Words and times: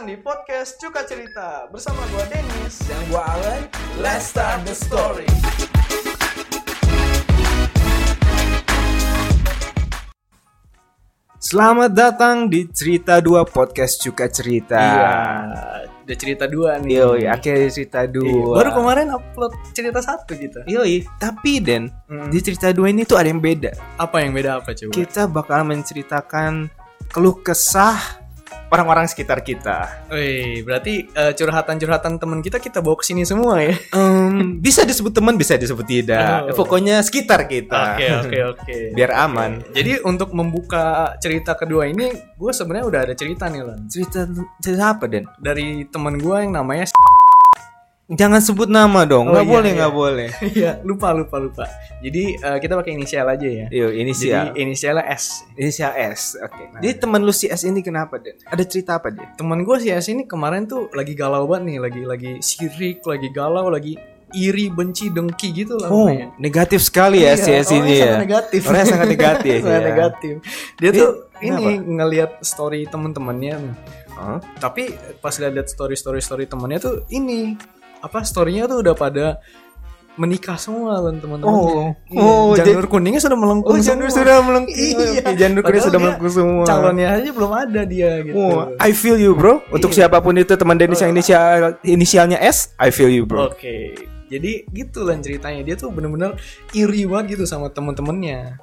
datang 0.00 0.16
di 0.16 0.24
podcast 0.24 0.80
Cuka 0.80 1.04
Cerita 1.04 1.68
bersama 1.68 2.00
gua 2.08 2.24
Dennis. 2.32 2.80
Dan 2.88 2.96
gua 3.12 3.20
Alan, 3.36 3.68
let's 4.00 4.32
start 4.32 4.64
the 4.64 4.72
story. 4.72 5.28
Selamat 11.36 11.92
datang 11.92 12.48
di 12.48 12.64
Cerita 12.72 13.20
2 13.20 13.44
Podcast 13.44 14.00
Cuka 14.00 14.32
Cerita. 14.32 14.80
Iya, 14.80 15.12
udah 16.08 16.16
cerita 16.16 16.48
dua 16.48 16.80
nih. 16.80 16.96
Yoi, 16.96 17.28
akhirnya 17.28 17.68
cerita 17.68 18.00
2. 18.08 18.24
Iya, 18.24 18.56
Baru 18.56 18.70
kemarin 18.80 19.12
upload 19.12 19.52
cerita 19.76 20.00
satu 20.00 20.32
kita. 20.32 20.64
Yoi, 20.64 21.04
tapi 21.20 21.60
Den, 21.60 21.92
Hmm. 22.08 22.32
di 22.32 22.40
cerita 22.40 22.72
2 22.72 22.88
ini 22.88 23.04
tuh 23.04 23.20
ada 23.20 23.28
yang 23.28 23.44
beda. 23.44 23.76
Apa 24.00 24.24
yang 24.24 24.32
beda 24.32 24.64
apa 24.64 24.72
coba? 24.72 24.96
Kita 24.96 25.28
bakal 25.28 25.68
menceritakan 25.68 26.72
keluh 27.12 27.36
kesah 27.44 28.20
orang-orang 28.70 29.10
sekitar 29.10 29.42
kita. 29.42 30.06
Wih, 30.08 30.62
berarti 30.62 31.10
eh, 31.10 31.32
curhatan-curhatan 31.34 32.22
teman 32.22 32.40
kita 32.40 32.62
kita 32.62 32.78
bawa 32.78 32.96
ke 32.96 33.04
sini 33.04 33.26
semua 33.26 33.58
ya. 33.60 33.74
Em, 33.98 34.62
bisa 34.62 34.86
disebut 34.86 35.10
teman, 35.10 35.34
bisa 35.34 35.58
disebut 35.58 35.84
tidak. 35.84 36.54
Oh. 36.54 36.64
Pokoknya 36.64 37.02
sekitar 37.02 37.50
kita. 37.50 37.98
Oke, 37.98 38.06
oke, 38.24 38.38
oke. 38.56 38.76
Biar 38.96 39.10
aman. 39.26 39.60
Jadi 39.74 40.00
untuk 40.06 40.30
membuka 40.32 41.18
cerita 41.18 41.58
kedua 41.58 41.90
ini, 41.90 42.14
gue 42.14 42.52
sebenarnya 42.54 42.86
udah 42.86 43.00
ada 43.10 43.14
cerita 43.18 43.50
nih 43.50 43.62
Lan. 43.66 43.90
Cerita 43.90 44.24
cerita 44.62 44.84
apa, 44.94 45.04
Den? 45.10 45.26
Dari 45.42 45.84
teman 45.90 46.16
gue 46.16 46.36
yang 46.38 46.54
namanya 46.54 46.86
Jangan 48.10 48.42
sebut 48.42 48.66
nama 48.66 49.06
dong. 49.06 49.30
Oh, 49.30 49.32
Nggak 49.32 49.46
iya, 49.46 49.52
boleh, 49.54 49.70
iya. 49.70 49.78
nggak 49.78 49.94
boleh. 49.94 50.28
Iya, 50.50 50.72
lupa 50.82 51.14
lupa 51.14 51.36
lupa. 51.38 51.64
Jadi 52.02 52.34
eh, 52.34 52.58
kita 52.58 52.74
pakai 52.74 52.92
inisial 52.92 53.22
aja 53.24 53.46
ya. 53.46 53.66
Yo, 53.70 53.86
inisial. 53.88 54.50
Jadi 54.50 54.58
inisialnya 54.60 55.04
S. 55.06 55.46
Inisial 55.54 55.94
S. 55.94 56.34
Oke. 56.36 56.74
Jadi 56.76 56.94
teman 56.98 57.22
lu 57.22 57.30
si 57.30 57.46
S 57.46 57.62
ini 57.62 57.80
kenapa, 57.80 58.18
Den? 58.18 58.34
Ada 58.44 58.66
cerita 58.66 58.98
apa, 58.98 59.08
Den? 59.08 59.30
Temen 59.34 59.62
gue 59.62 59.76
si 59.78 59.88
S 59.88 60.06
ini 60.06 60.26
kemarin 60.26 60.66
tuh 60.66 60.90
lagi 60.90 61.14
galau 61.14 61.46
banget 61.46 61.70
nih, 61.70 61.78
lagi 61.78 62.02
lagi 62.02 62.30
sirik, 62.40 62.98
lagi 63.04 63.30
galau, 63.30 63.70
lagi 63.70 63.94
iri, 64.30 64.70
benci, 64.70 65.10
dengki 65.10 65.50
gitu 65.52 65.74
lah. 65.74 65.86
Oh, 65.86 66.06
pokoknya. 66.06 66.34
negatif 66.38 66.80
sekali 66.82 67.22
ya 67.22 67.34
Iya, 67.34 67.34
si 67.36 67.50
S 67.52 67.68
ini 67.68 67.78
orangnya 67.80 67.94
ya. 67.94 68.02
sangat 68.04 68.20
negatif. 68.20 68.60
Orangnya 68.62 68.86
sangat 68.86 69.08
negatif. 69.14 69.58
Sangat 69.60 69.74
ya. 69.76 69.86
negatif. 69.86 70.34
Dia 70.42 70.50
Dia 70.80 70.90
tuh 70.96 71.10
kenapa? 71.32 71.46
ini 71.46 71.64
ngelihat 71.94 72.30
story 72.40 72.80
temen-temennya. 72.86 73.54
Hah? 74.12 74.38
Tapi 74.56 74.82
pas 75.18 75.34
lihat 75.34 75.66
story 75.66 75.94
story 75.94 76.18
story 76.18 76.44
temennya 76.44 76.78
tuh 76.80 76.94
ini 77.08 77.54
apa 78.00 78.24
storynya 78.24 78.64
tuh 78.66 78.80
udah 78.80 78.94
pada 78.96 79.26
menikah 80.20 80.58
semua 80.60 81.00
kan 81.00 81.16
teman-teman. 81.16 81.48
Oh, 81.48 81.96
oh, 82.18 82.52
janur 82.52 82.84
kuningnya 82.90 83.22
sudah 83.24 83.38
melengkung. 83.40 83.72
Oh, 83.72 83.80
janur 83.80 84.12
semua. 84.12 84.18
sudah 84.20 84.36
melengkung. 84.44 84.76
Iya. 84.76 85.22
Oke, 85.24 85.32
janur 85.38 85.60
kuning 85.64 85.84
sudah 85.86 86.00
melengkung 86.02 86.32
semua. 86.32 86.64
Calonnya 86.68 87.08
aja 87.16 87.30
belum 87.32 87.52
ada 87.56 87.80
dia 87.88 88.20
gitu. 88.20 88.36
Oh, 88.36 88.68
I 88.76 88.90
feel 88.92 89.16
you, 89.16 89.32
bro. 89.32 89.64
Untuk 89.72 89.94
Iya. 89.94 90.04
siapa 90.04 90.20
pun 90.20 90.36
itu 90.36 90.52
teman 90.58 90.76
Dennis 90.76 91.00
yang 91.00 91.14
inisial 91.14 91.80
inisialnya 91.86 92.36
S, 92.42 92.76
I 92.76 92.92
feel 92.92 93.08
you, 93.08 93.24
bro. 93.24 93.48
Oke, 93.48 93.96
jadi 94.28 94.68
gitu 94.68 95.08
lah 95.08 95.16
ceritanya. 95.24 95.64
Dia 95.64 95.80
tuh 95.80 95.88
bener-bener 95.88 96.36
iri 96.76 97.08
banget 97.08 97.38
gitu 97.38 97.44
sama 97.48 97.72
temen-temennya. 97.72 98.60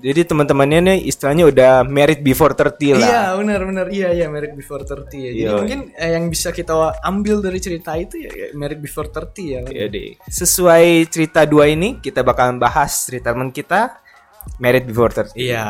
Jadi 0.00 0.24
teman-temannya 0.24 0.80
nih 0.80 0.98
istilahnya 1.04 1.44
udah 1.46 1.72
married 1.84 2.24
before 2.24 2.56
30 2.56 2.96
lah. 2.96 3.04
Iya, 3.04 3.22
benar-benar 3.36 3.86
iya 3.88 4.08
ya 4.10 4.26
Married 4.26 4.56
Before 4.56 4.80
30 4.80 4.96
ya. 5.14 5.30
Jadi 5.30 5.44
Iya. 5.44 5.52
mungkin 5.54 5.80
eh, 5.92 6.10
yang 6.16 6.24
bisa 6.26 6.48
kita 6.50 6.72
ambil 7.00 7.38
dari 7.38 7.60
cerita 7.60 7.92
itu 7.94 8.16
ya, 8.16 8.32
ya 8.32 8.48
Married 8.56 8.80
Before 8.80 9.06
30 9.06 9.44
ya. 9.44 9.60
Iya 9.62 9.86
deh. 9.86 10.16
Sesuai 10.24 11.04
cerita 11.04 11.44
dua 11.44 11.68
ini, 11.68 12.00
kita 12.00 12.20
bakalan 12.20 12.56
bahas 12.56 13.04
cerita 13.04 13.30
teman 13.30 13.52
kita 13.52 14.00
married 14.56 14.88
before 14.88 15.12
30. 15.12 15.36
Iya. 15.36 15.68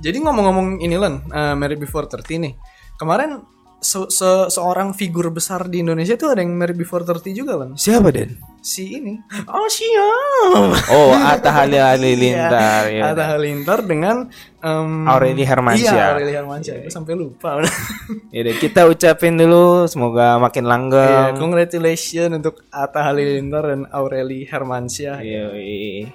Jadi 0.00 0.16
ngomong-ngomong 0.18 0.80
ini 0.80 0.96
Len, 0.96 1.20
eh, 1.28 1.52
Married 1.54 1.78
Before 1.78 2.04
30 2.04 2.40
nih. 2.40 2.54
Kemarin 2.96 3.44
se- 3.78 4.08
se- 4.08 4.48
seorang 4.48 4.96
figur 4.96 5.28
besar 5.28 5.68
di 5.68 5.80
Indonesia 5.80 6.16
tuh 6.16 6.32
ada 6.32 6.40
yang 6.40 6.56
Married 6.56 6.74
Before 6.74 7.04
30 7.04 7.36
juga 7.36 7.52
Len. 7.54 7.76
Siapa, 7.76 8.08
Den? 8.08 8.40
Si 8.64 8.96
ini. 8.96 9.20
Oh, 9.44 9.68
siap. 9.68 10.88
Oh, 10.88 11.12
Atta 11.12 11.52
Halilintar 11.52 12.88
Iya, 12.88 12.96
ya. 12.96 13.02
Atta 13.12 13.36
Halilintar 13.36 13.84
dengan 13.84 14.32
em, 14.58 15.04
Aureli 15.04 15.44
Hermansyah. 15.44 15.92
Iya, 15.92 16.04
Aureli 16.16 16.32
Hermansyah. 16.32 16.74
Aku 16.80 16.88
sampai 16.88 17.12
lupa. 17.12 17.60
Ya 18.32 18.40
kita 18.50 18.88
ucapin 18.88 19.36
dulu 19.36 19.84
semoga 19.84 20.40
makin 20.40 20.64
Iya, 20.64 20.70
langgeng. 20.72 21.36
congratulations 21.36 22.32
untuk 22.34 22.64
Atta 22.72 23.04
Halilintar 23.04 23.68
dan 23.68 23.84
Aureli 23.92 24.48
Hermansyah. 24.48 25.20
Iya, 25.20 25.52
iya. 25.54 26.08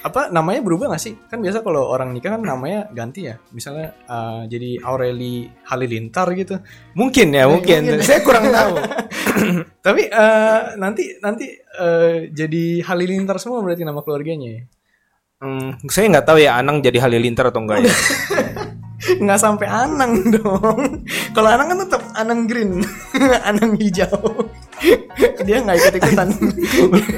Apa 0.00 0.32
namanya 0.32 0.64
berubah 0.64 0.96
gak 0.96 1.02
sih? 1.02 1.14
Kan 1.28 1.44
biasa 1.44 1.60
kalau 1.60 1.88
orang 1.92 2.16
nikah 2.16 2.36
kan 2.36 2.42
namanya 2.42 2.88
ganti 2.92 3.28
ya. 3.28 3.36
Misalnya 3.52 3.92
eh, 4.08 4.42
jadi 4.48 4.80
Aureli 4.84 5.48
Halilintar 5.68 6.32
gitu. 6.36 6.56
Mungkin 6.96 7.28
ya, 7.36 7.44
mungkin. 7.44 7.84
mungkin. 7.84 8.06
Saya 8.06 8.24
kurang 8.24 8.48
tahu. 8.48 8.74
Tapi 9.86 10.02
eh, 10.08 10.60
nanti 10.80 11.20
nanti 11.20 11.46
eh, 11.56 12.32
jadi 12.32 12.64
Halilintar 12.84 13.36
semua 13.36 13.60
berarti 13.60 13.84
nama 13.84 14.00
keluarganya 14.00 14.48
ya. 14.56 14.62
Hmm, 15.40 15.80
saya 15.88 16.12
nggak 16.12 16.26
tahu 16.28 16.38
ya 16.44 16.60
Anang 16.60 16.84
jadi 16.84 17.00
Halilintar 17.00 17.48
atau 17.48 17.64
enggak 17.64 17.88
ya. 17.88 17.92
nggak 19.24 19.40
sampai 19.40 19.66
Anang 19.68 20.12
dong. 20.36 20.80
Kalau 21.32 21.48
Anang 21.48 21.68
kan 21.72 21.78
tetap 21.80 22.02
Anang 22.12 22.44
Green, 22.44 22.84
Anang 23.48 23.72
hijau. 23.80 24.20
Dia 25.46 25.56
nggak 25.62 25.76
ikut 25.76 25.94
ikutan. 26.00 26.28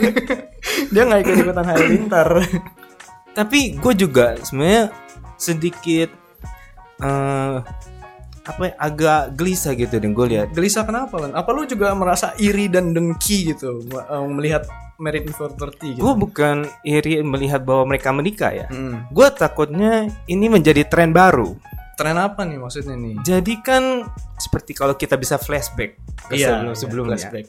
Dia 0.93 1.03
nggak 1.07 1.21
ikut 1.27 1.37
ikutan 1.47 1.67
Halilintar. 1.67 2.29
Tapi 3.33 3.81
gue 3.81 3.95
juga 3.97 4.37
sebenarnya 4.43 4.93
sedikit 5.41 6.11
eh 7.03 7.57
apa 8.43 8.63
ya, 8.67 8.75
agak 8.75 9.23
gelisah 9.39 9.73
gitu 9.79 10.03
dan 10.03 10.11
gue 10.13 10.27
lihat. 10.27 10.51
Gelisah 10.51 10.83
kenapa 10.83 11.15
Lan? 11.15 11.33
Apa 11.39 11.55
lu 11.55 11.63
juga 11.63 11.95
merasa 11.95 12.35
iri 12.43 12.67
dan 12.67 12.91
dengki 12.91 13.55
gitu 13.55 13.87
eh, 13.87 14.27
melihat 14.27 14.67
Married 14.99 15.31
Before 15.31 15.55
30 15.55 15.99
gitu? 15.99 16.03
Gue 16.03 16.15
bukan 16.19 16.67
iri 16.83 17.23
melihat 17.23 17.63
bahwa 17.63 17.95
mereka 17.95 18.11
menikah 18.11 18.51
ya. 18.51 18.67
Hmm. 18.71 19.07
Gue 19.15 19.31
takutnya 19.31 20.11
ini 20.27 20.47
menjadi 20.51 20.83
tren 20.87 21.15
baru. 21.15 21.55
Tren 22.03 22.19
apa 22.19 22.43
nih 22.43 22.59
maksudnya 22.59 22.99
nih? 22.99 23.15
Jadi 23.23 23.55
kan 23.63 24.03
seperti 24.35 24.75
kalau 24.75 24.99
kita 24.99 25.15
bisa 25.15 25.39
flashback 25.39 26.03
ke 26.27 26.35
sebelum 26.35 26.75
sebelumnya. 26.75 27.15
iya, 27.15 27.31
flashback. 27.31 27.47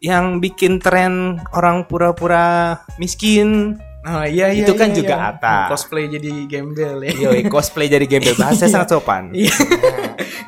Yang 0.00 0.24
bikin 0.40 0.72
tren 0.80 1.36
orang 1.52 1.84
pura-pura 1.84 2.80
miskin. 2.96 3.76
Nah, 4.02 4.24
iya 4.24 4.48
iya 4.50 4.64
Itu 4.64 4.74
kan 4.80 4.90
iya, 4.90 4.96
juga 4.96 5.14
iya. 5.14 5.28
Atta. 5.36 5.56
Cosplay 5.68 6.08
jadi 6.08 6.32
gembel 6.48 7.04
ya. 7.04 7.12
Yoi, 7.28 7.46
cosplay 7.52 7.86
jadi 7.92 8.08
gembel 8.08 8.32
bahasa 8.40 8.64
sangat 8.64 8.96
sopan. 8.96 9.28
Iya. 9.36 9.52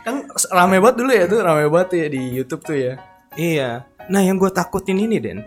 kan 0.04 0.24
rame 0.52 0.80
banget 0.80 0.96
dulu 1.04 1.12
ya 1.12 1.24
tuh, 1.28 1.40
rame 1.44 1.68
banget 1.68 1.88
ya 2.00 2.06
di 2.08 2.22
YouTube 2.32 2.64
tuh 2.64 2.76
ya. 2.80 2.94
Iya. 3.36 3.84
Nah 4.08 4.20
yang 4.24 4.40
gue 4.40 4.48
takutin 4.48 4.98
ini 4.98 5.20
Den, 5.20 5.44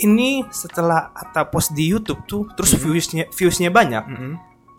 ini 0.00 0.42
setelah 0.50 1.12
Atta 1.14 1.46
post 1.46 1.76
di 1.76 1.86
YouTube 1.86 2.24
tuh, 2.26 2.48
terus 2.56 2.74
viewsnya 2.74 3.30
viewsnya 3.30 3.70
banyak, 3.70 4.04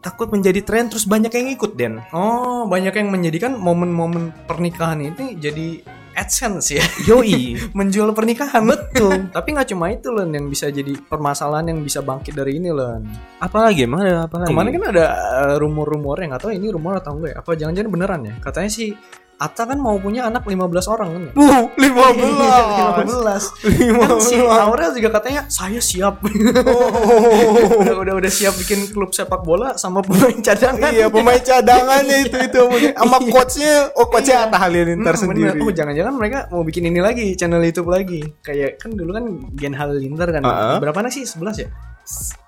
takut 0.05 0.29
menjadi 0.29 0.61
tren 0.61 0.85
terus 0.85 1.09
banyak 1.09 1.33
yang 1.33 1.49
ikut 1.49 1.73
Den. 1.73 2.05
Oh, 2.13 2.69
banyak 2.69 2.93
yang 2.93 3.09
menjadikan 3.09 3.57
momen-momen 3.57 4.29
pernikahan 4.45 5.01
ini 5.01 5.33
jadi 5.41 5.81
AdSense 6.15 6.77
ya. 6.77 6.85
Yoi. 7.09 7.57
Menjual 7.77 8.13
pernikahan. 8.13 8.63
Betul. 8.63 9.25
Tapi 9.35 9.47
nggak 9.51 9.67
cuma 9.73 9.91
itu 9.91 10.13
Len 10.13 10.31
yang 10.31 10.45
bisa 10.47 10.69
jadi 10.69 10.93
permasalahan 10.95 11.75
yang 11.75 11.81
bisa 11.81 12.05
bangkit 12.05 12.37
dari 12.37 12.61
ini 12.61 12.69
Len. 12.69 13.03
apalagi 13.41 13.89
emang 13.89 14.05
ada 14.05 14.29
apa 14.29 14.45
lagi? 14.45 14.49
Kemarin 14.53 14.71
kan 14.79 14.85
ada 14.95 15.05
uh, 15.11 15.55
rumor-rumor 15.59 16.21
yang 16.21 16.31
nggak 16.33 16.43
tahu 16.45 16.53
ini 16.55 16.67
rumor 16.69 17.01
atau 17.01 17.17
enggak 17.17 17.35
ya. 17.35 17.37
Apa 17.41 17.51
jangan-jangan 17.57 17.89
beneran 17.91 18.21
ya? 18.29 18.33
Katanya 18.39 18.71
sih 18.71 18.89
Atta 19.35 19.63
kan 19.63 19.75
mau 19.75 19.95
punya 19.95 20.23
anak 20.23 20.43
15 20.43 20.63
orang 20.87 21.07
kan 21.11 21.21
ya? 21.21 21.31
Uh, 21.35 21.63
15. 21.75 22.23
Iya, 22.23 22.59
15. 23.03 23.99
Kan 23.99 24.09
si 24.17 24.35
Aurel 24.39 24.91
juga 24.91 25.09
katanya 25.13 25.43
saya 25.47 25.79
siap. 25.79 26.23
udah, 26.23 27.95
udah 28.03 28.13
udah 28.15 28.31
siap 28.31 28.55
bikin 28.55 28.87
klub 28.89 29.11
sepak 29.11 29.41
bola 29.41 29.75
sama 29.75 29.99
pemain 29.99 30.39
cadangan. 30.39 30.87
iya, 30.87 31.07
pemain 31.07 31.35
cadangannya 31.37 32.17
itu 32.25 32.37
itu 32.39 32.61
sama 32.93 33.17
coachnya, 33.21 33.73
oh 33.93 34.07
coachnya 34.07 34.47
Atta 34.47 34.57
Halilintar 34.57 35.13
Hmm, 35.13 35.21
sendiri. 35.27 35.51
bener. 35.51 35.61
Oh, 35.61 35.71
jangan-jangan 35.73 36.13
mereka 36.13 36.37
mau 36.47 36.63
bikin 36.63 36.83
ini 36.85 36.99
lagi 36.99 37.35
channel 37.35 37.59
YouTube 37.59 37.87
lagi. 37.87 38.23
Kayak 38.39 38.79
kan 38.79 38.95
dulu 38.95 39.11
kan 39.11 39.25
Gen 39.53 39.75
Halilintar 39.75 40.31
kan. 40.31 40.41
Uh-uh. 40.41 40.77
Berapa 40.79 40.97
anak 41.01 41.11
sih? 41.11 41.23
11 41.23 41.59
ya? 41.59 41.67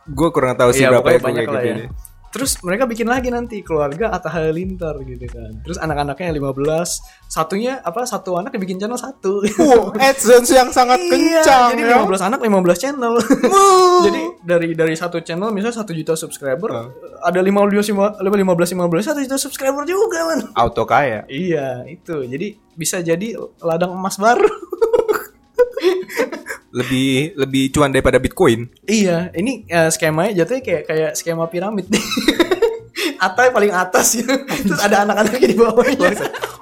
Gue 0.08 0.30
kurang 0.30 0.56
tahu 0.56 0.72
sih 0.72 0.86
Iya, 0.86 0.96
berapa 0.96 1.10
ya 1.10 1.20
banyak 1.20 1.46
lah 1.46 1.62
gitu 1.62 1.82
ya. 1.84 1.88
Terus 2.38 2.62
mereka 2.62 2.86
bikin 2.86 3.10
lagi 3.10 3.34
nanti 3.34 3.66
keluarga 3.66 4.14
Atta 4.14 4.30
Halilintar 4.30 4.94
gitu 5.02 5.26
kan. 5.26 5.58
Terus 5.66 5.82
anak-anaknya 5.82 6.38
15, 6.38 6.54
satunya 7.26 7.82
apa 7.82 8.06
satu 8.06 8.38
anak 8.38 8.54
dibikin 8.54 8.78
channel 8.78 8.94
satu. 8.94 9.42
Oh, 9.58 9.90
AdSense 9.98 10.54
yang 10.54 10.70
sangat 10.70 11.02
kencang 11.02 11.74
jadi 11.74 11.98
ya. 11.98 12.06
15 12.06 12.30
anak 12.30 12.40
15 12.46 12.78
channel. 12.78 13.18
jadi 14.06 14.22
dari 14.46 14.70
dari 14.78 14.94
satu 14.94 15.18
channel 15.26 15.50
misalnya 15.50 15.82
satu 15.82 15.98
juta 15.98 16.14
subscriber, 16.14 16.94
ada 17.26 17.42
15 17.42 18.22
15 18.22 18.22
15 18.22 18.78
satu 19.02 19.20
juta 19.26 19.38
subscriber 19.42 19.82
juga 19.90 20.30
man. 20.30 20.54
Auto 20.54 20.86
kaya. 20.86 21.26
Iya, 21.26 21.90
itu. 21.90 22.22
Jadi 22.22 22.54
bisa 22.78 23.02
jadi 23.02 23.34
ladang 23.66 23.98
emas 23.98 24.22
baru. 24.22 24.46
Lebih 26.72 27.40
lebih 27.40 27.64
cuan 27.72 27.90
daripada 27.90 28.20
Bitcoin. 28.20 28.68
iya, 28.84 29.32
ini 29.32 29.64
eh, 29.72 29.88
skemanya 29.88 30.44
jatuhnya 30.44 30.64
kayak 30.64 30.84
kayak 30.84 31.12
skema 31.16 31.48
piramid. 31.48 31.88
Yang 33.18 33.54
paling 33.54 33.74
atas 33.74 34.08
ya. 34.20 34.28
Terus 34.68 34.82
ada 34.82 35.08
anak-anaknya 35.08 35.48
di 35.48 35.58
bawahnya. 35.58 36.12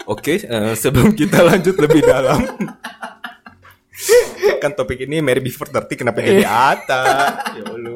Oke, 0.05 0.39
eh, 0.39 0.73
sebelum 0.77 1.17
kita 1.17 1.41
lanjut 1.41 1.75
lebih 1.81 2.01
dalam. 2.05 2.45
kan 4.61 4.75
topik 4.75 5.07
ini 5.07 5.23
Mary 5.23 5.39
Before 5.39 5.71
30 5.71 5.95
kenapa 5.95 6.19
jadi 6.21 6.45
Ata? 6.45 7.03
Ya 7.55 7.63
Allah. 7.63 7.94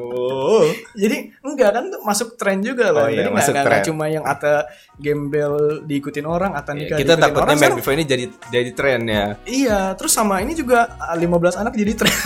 Jadi 0.92 1.16
enggak 1.40 1.70
kan 1.72 1.82
tuh 1.88 2.00
masuk 2.02 2.28
tren 2.34 2.58
juga 2.60 2.90
loh. 2.90 3.04
Oh 3.04 3.08
iya, 3.08 3.22
Jadi 3.22 3.28
masuk 3.30 3.52
nggak- 3.52 3.64
tren. 3.64 3.72
nggak 3.76 3.86
cuma 3.88 4.04
yang 4.06 4.22
Ata 4.24 4.52
gembel 4.96 5.52
diikutin 5.82 6.24
orang, 6.24 6.50
Ata 6.52 6.70
nikah 6.72 6.96
Kita 6.96 7.12
takutnya 7.16 7.42
orang. 7.44 7.56
Sekarang- 7.56 7.76
Before 7.78 7.94
ini 7.94 8.04
jadi 8.04 8.24
jadi 8.48 8.70
tren 8.72 9.00
ya. 9.04 9.24
Iya, 9.42 9.78
terus 9.94 10.10
sama 10.10 10.38
ini 10.38 10.52
juga 10.52 10.96
ah, 10.96 11.14
15 11.14 11.56
anak 11.56 11.72
jadi 11.72 11.92
tren. 11.94 12.12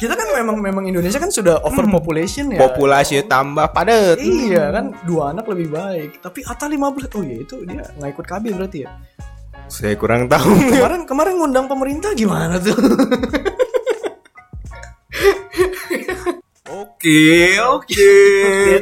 Kita 0.00 0.12
kan 0.12 0.26
memang 0.32 0.56
memang 0.58 0.84
Indonesia 0.84 1.16
kan 1.16 1.28
sudah 1.28 1.60
overpopulation 1.62 2.50
ya. 2.50 2.58
Populasi 2.60 3.22
tambah 3.24 3.64
padat. 3.70 4.18
Iya 4.18 4.70
kan 4.70 4.84
dua 5.02 5.30
anak 5.30 5.46
lebih 5.46 5.70
baik. 5.70 6.18
Tapi 6.18 6.42
Ata 6.42 6.66
15 6.66 7.08
oh 7.12 7.22
iya 7.22 7.36
itu 7.38 7.54
dia 7.62 7.82
nggak 7.92 8.10
ikut 8.12 8.24
KB 8.26 8.44
berarti 8.52 8.78
ya. 8.82 8.90
Saya 9.66 9.94
kurang 9.96 10.26
tahu. 10.26 10.50
Kemarin 10.74 11.02
kemarin 11.06 11.32
ngundang 11.38 11.66
pemerintah 11.66 12.10
gimana 12.12 12.58
tuh? 12.58 12.76
Oke, 16.72 17.22
oke. 17.60 18.12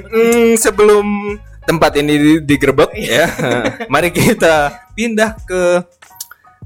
Hmm, 0.06 0.54
sebelum 0.54 1.06
tempat 1.62 1.98
ini 1.98 2.14
di- 2.16 2.42
digerebek 2.46 2.94
ya, 2.94 3.26
mari 3.92 4.10
kita 4.10 4.70
pindah 4.94 5.34
ke 5.42 5.62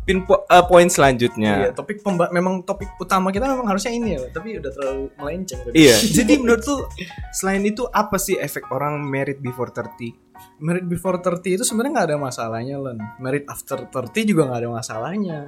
pin 0.04 0.20
po- 0.20 0.44
eh, 0.44 0.64
poin 0.68 0.84
Iya, 0.84 0.92
selanjutnya. 0.92 1.72
topik 1.72 2.04
pemba 2.04 2.28
memang 2.28 2.60
topik 2.60 2.92
utama 3.00 3.32
kita 3.32 3.48
memang 3.48 3.64
harusnya 3.64 3.88
ini 3.90 4.16
ya, 4.16 4.28
tapi 4.28 4.60
udah 4.60 4.70
terlalu 4.70 5.04
melenceng 5.16 5.64
tadi. 5.64 5.74
Iya. 5.80 5.96
Jadi 6.20 6.32
menurut 6.36 6.60
tuh 6.60 6.84
selain 7.32 7.64
itu 7.64 7.88
apa 7.88 8.20
sih 8.20 8.36
efek 8.36 8.68
orang 8.68 9.00
married 9.00 9.40
before 9.40 9.72
30? 9.72 10.12
Merit 10.60 10.84
before 10.84 11.16
30 11.16 11.56
itu 11.56 11.64
sebenarnya 11.64 11.92
nggak 11.96 12.08
ada 12.12 12.18
masalahnya 12.20 12.76
Len. 12.76 12.98
Merit 13.16 13.48
after 13.48 13.88
30 13.88 14.12
juga 14.28 14.44
nggak 14.44 14.60
ada 14.60 14.70
masalahnya. 14.70 15.38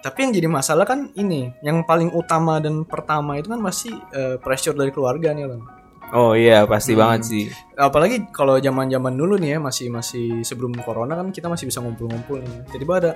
Tapi 0.00 0.18
yang 0.24 0.32
jadi 0.32 0.48
masalah 0.48 0.88
kan 0.88 1.12
ini, 1.16 1.52
yang 1.60 1.84
paling 1.84 2.12
utama 2.16 2.56
dan 2.56 2.88
pertama 2.88 3.36
itu 3.36 3.52
kan 3.52 3.60
masih 3.60 3.92
eh, 4.16 4.36
pressure 4.40 4.76
dari 4.76 4.88
keluarga 4.92 5.32
nih 5.36 5.44
Len. 5.44 5.62
Oh 6.10 6.34
iya, 6.34 6.66
pasti 6.66 6.98
banget 6.98 7.20
sih. 7.22 7.44
Apalagi 7.78 8.34
kalau 8.34 8.58
zaman-zaman 8.58 9.14
dulu 9.14 9.38
nih 9.38 9.56
ya, 9.56 9.58
masih 9.62 9.94
masih 9.94 10.42
sebelum 10.42 10.74
corona 10.82 11.14
kan 11.14 11.30
kita 11.30 11.46
masih 11.46 11.70
bisa 11.70 11.78
ngumpul-ngumpul 11.78 12.42
nih. 12.42 12.66
Tiba-tiba 12.66 12.94
ada 12.98 13.12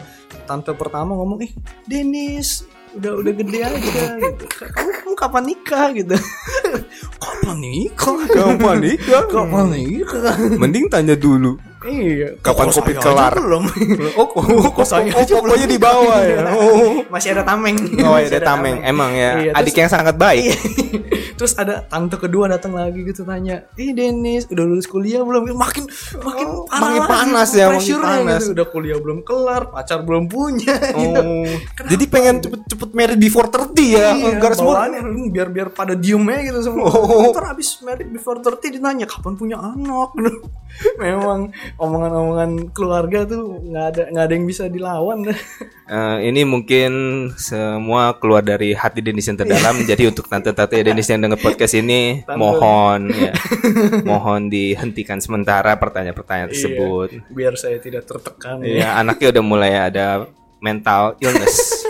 tante 0.47 0.71
pertama 0.79 1.19
ngomong, 1.19 1.43
"Ih, 1.43 1.53
Denis, 1.91 2.63
udah 2.95 3.19
udah 3.19 3.33
gede 3.35 3.61
aja 3.67 3.79
gitu. 4.15 4.45
Kamu, 4.47 4.91
kamu 4.95 5.15
kapan 5.19 5.43
nikah 5.43 5.87
gitu?" 5.91 6.15
kapan 7.25 7.57
nikah? 7.59 8.19
Kapan 8.31 8.77
nikah? 8.79 9.23
Kapan 9.27 9.67
nikah? 9.75 10.35
Mending 10.55 10.87
tanya 10.87 11.19
dulu. 11.19 11.59
Iya. 11.85 12.29
Kapan 12.41 12.67
aja 12.73 12.81
kelar? 12.81 13.35
Belum. 13.37 13.65
Oh, 14.17 14.29
oh, 14.41 14.73
Kok 14.73 14.87
saya 14.89 15.13
oh, 15.13 15.21
aja 15.21 15.33
pokoknya 15.37 15.69
di 15.69 15.79
bawah 15.79 16.19
ya. 16.25 16.39
Oh. 16.55 17.05
Masih 17.13 17.37
ada 17.37 17.43
tameng. 17.45 17.77
Oh 18.01 18.17
ya, 18.17 18.25
Masih 18.25 18.39
ada 18.41 18.47
tameng. 18.47 18.77
Emang 18.81 19.11
ya, 19.13 19.31
Iya, 19.39 19.51
adik 19.53 19.75
terus- 19.75 19.81
yang 19.85 19.91
sangat 19.93 20.17
baik. 20.17 20.55
Terus 21.35 21.59
ada 21.59 21.83
tante 21.83 22.15
kedua 22.15 22.47
datang 22.47 22.79
lagi 22.79 23.03
gitu 23.03 23.27
tanya, 23.27 23.67
"Ih 23.75 23.91
Dennis, 23.91 24.47
udah 24.47 24.65
lulus 24.65 24.87
kuliah 24.87 25.19
belum?" 25.27 25.51
Makin 25.51 25.85
makin 26.23 26.47
Oh, 26.47 26.63
parah 26.71 26.79
makin 26.79 27.03
lagi 27.03 27.11
panas 27.11 27.49
ya, 27.51 27.67
makin 27.67 27.75
pressure-nya 27.75 28.07
panas. 28.23 28.39
gitu. 28.39 28.51
Udah 28.55 28.67
kuliah 28.71 28.99
belum 29.03 29.19
kelar, 29.27 29.63
pacar 29.75 29.99
belum 30.07 30.31
punya 30.31 30.79
gitu. 30.79 31.21
Oh. 31.21 31.43
Jadi 31.91 32.05
pengen 32.07 32.39
cepet-cepet 32.39 32.91
married 32.95 33.19
before 33.19 33.51
30 33.51 33.99
ya. 33.99 34.15
Iya, 34.15 34.31
Garis 34.39 34.63
semua. 34.63 34.87
biar 35.35 35.49
biar 35.51 35.69
pada 35.75 35.99
diem 35.99 36.23
aja 36.31 36.41
gitu 36.55 36.61
semua. 36.71 36.87
Oh. 36.87 37.35
Ntar 37.35 37.51
abis 37.51 37.83
married 37.83 38.15
before 38.15 38.39
30 38.39 38.79
ditanya 38.79 39.07
kapan 39.11 39.35
punya 39.35 39.59
anak. 39.59 40.15
Memang 41.03 41.51
omongan-omongan 41.79 42.71
keluarga 42.71 43.27
tuh 43.27 43.59
nggak 43.61 43.87
ada 43.91 44.03
nggak 44.15 44.25
ada 44.25 44.35
yang 44.35 44.47
bisa 44.47 44.65
dilawan. 44.71 45.19
Eh, 45.85 46.33
ini 46.33 46.49
mungkin 46.49 46.93
semua 47.37 48.17
keluar 48.17 48.41
dari 48.41 48.73
hati 48.73 49.05
Denis 49.05 49.29
yang 49.29 49.37
terdalam. 49.37 49.85
Jadi 49.85 50.09
untuk 50.09 50.25
tante-tante 50.33 50.81
Denis 50.81 51.05
yang 51.13 51.21
denger 51.21 51.37
podcast 51.37 51.77
ini, 51.77 52.25
Tante. 52.25 52.41
mohon 52.41 53.13
ya, 53.13 53.37
mohon 54.09 54.49
dihentikan 54.49 55.21
sementara 55.21 55.77
pertanyaan-pertanyaan 55.77 56.57
tersebut. 56.57 57.09
Iya, 57.13 57.29
biar 57.29 57.55
saya 57.61 57.77
tidak 57.85 58.09
tertekan. 58.09 58.65
Iya, 58.65 58.97
anaknya 58.97 59.37
udah 59.37 59.45
mulai 59.45 59.73
ada 59.77 60.25
mental 60.57 61.21
illness. 61.21 61.61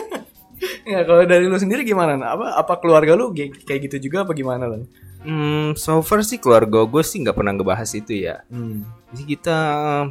Ya, 0.85 1.01
kalau 1.01 1.25
dari 1.25 1.49
lu 1.49 1.57
sendiri 1.57 1.81
gimana? 1.81 2.21
Apa 2.21 2.61
apa 2.61 2.75
keluarga 2.77 3.17
lu 3.17 3.33
kayak 3.33 3.65
kayak 3.65 3.89
gitu 3.89 4.09
juga 4.09 4.29
apa 4.29 4.37
gimana, 4.37 4.69
Lan? 4.69 4.85
Hmm, 5.25 5.73
so 5.75 6.05
far 6.05 6.21
sih 6.21 6.37
keluarga 6.37 6.85
gue 6.85 7.03
sih 7.03 7.25
nggak 7.25 7.32
pernah 7.32 7.53
ngebahas 7.56 7.91
itu 7.97 8.29
ya. 8.29 8.44
Hmm. 8.53 8.85
Jadi 9.11 9.25
kita 9.37 9.56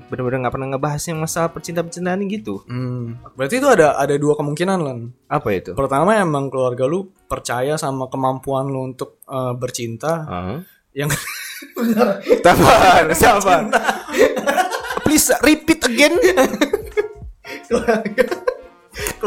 benar-benar 0.10 0.48
nggak 0.48 0.54
pernah 0.58 0.70
ngebahas 0.74 1.04
yang 1.06 1.20
masalah 1.22 1.50
percintaan-percintaan 1.54 2.20
gitu. 2.34 2.66
Hmm. 2.66 3.22
Berarti 3.38 3.62
itu 3.62 3.70
ada 3.70 3.94
ada 3.96 4.16
dua 4.18 4.34
kemungkinan, 4.34 4.78
Lan. 4.82 5.00
Apa 5.30 5.54
itu? 5.54 5.78
Pertama 5.78 6.18
emang 6.18 6.50
keluarga 6.50 6.90
lu 6.90 7.14
percaya 7.30 7.78
sama 7.78 8.10
kemampuan 8.10 8.68
lu 8.68 8.90
untuk 8.94 9.22
eh, 9.30 9.54
bercinta. 9.54 10.26
Heeh. 10.26 10.60
Yang 10.94 11.18
Sabar, 12.44 13.08
sabar. 13.16 13.64
Please 15.08 15.32
repeat 15.40 15.80
again. 15.88 16.14
keluarga 17.68 18.24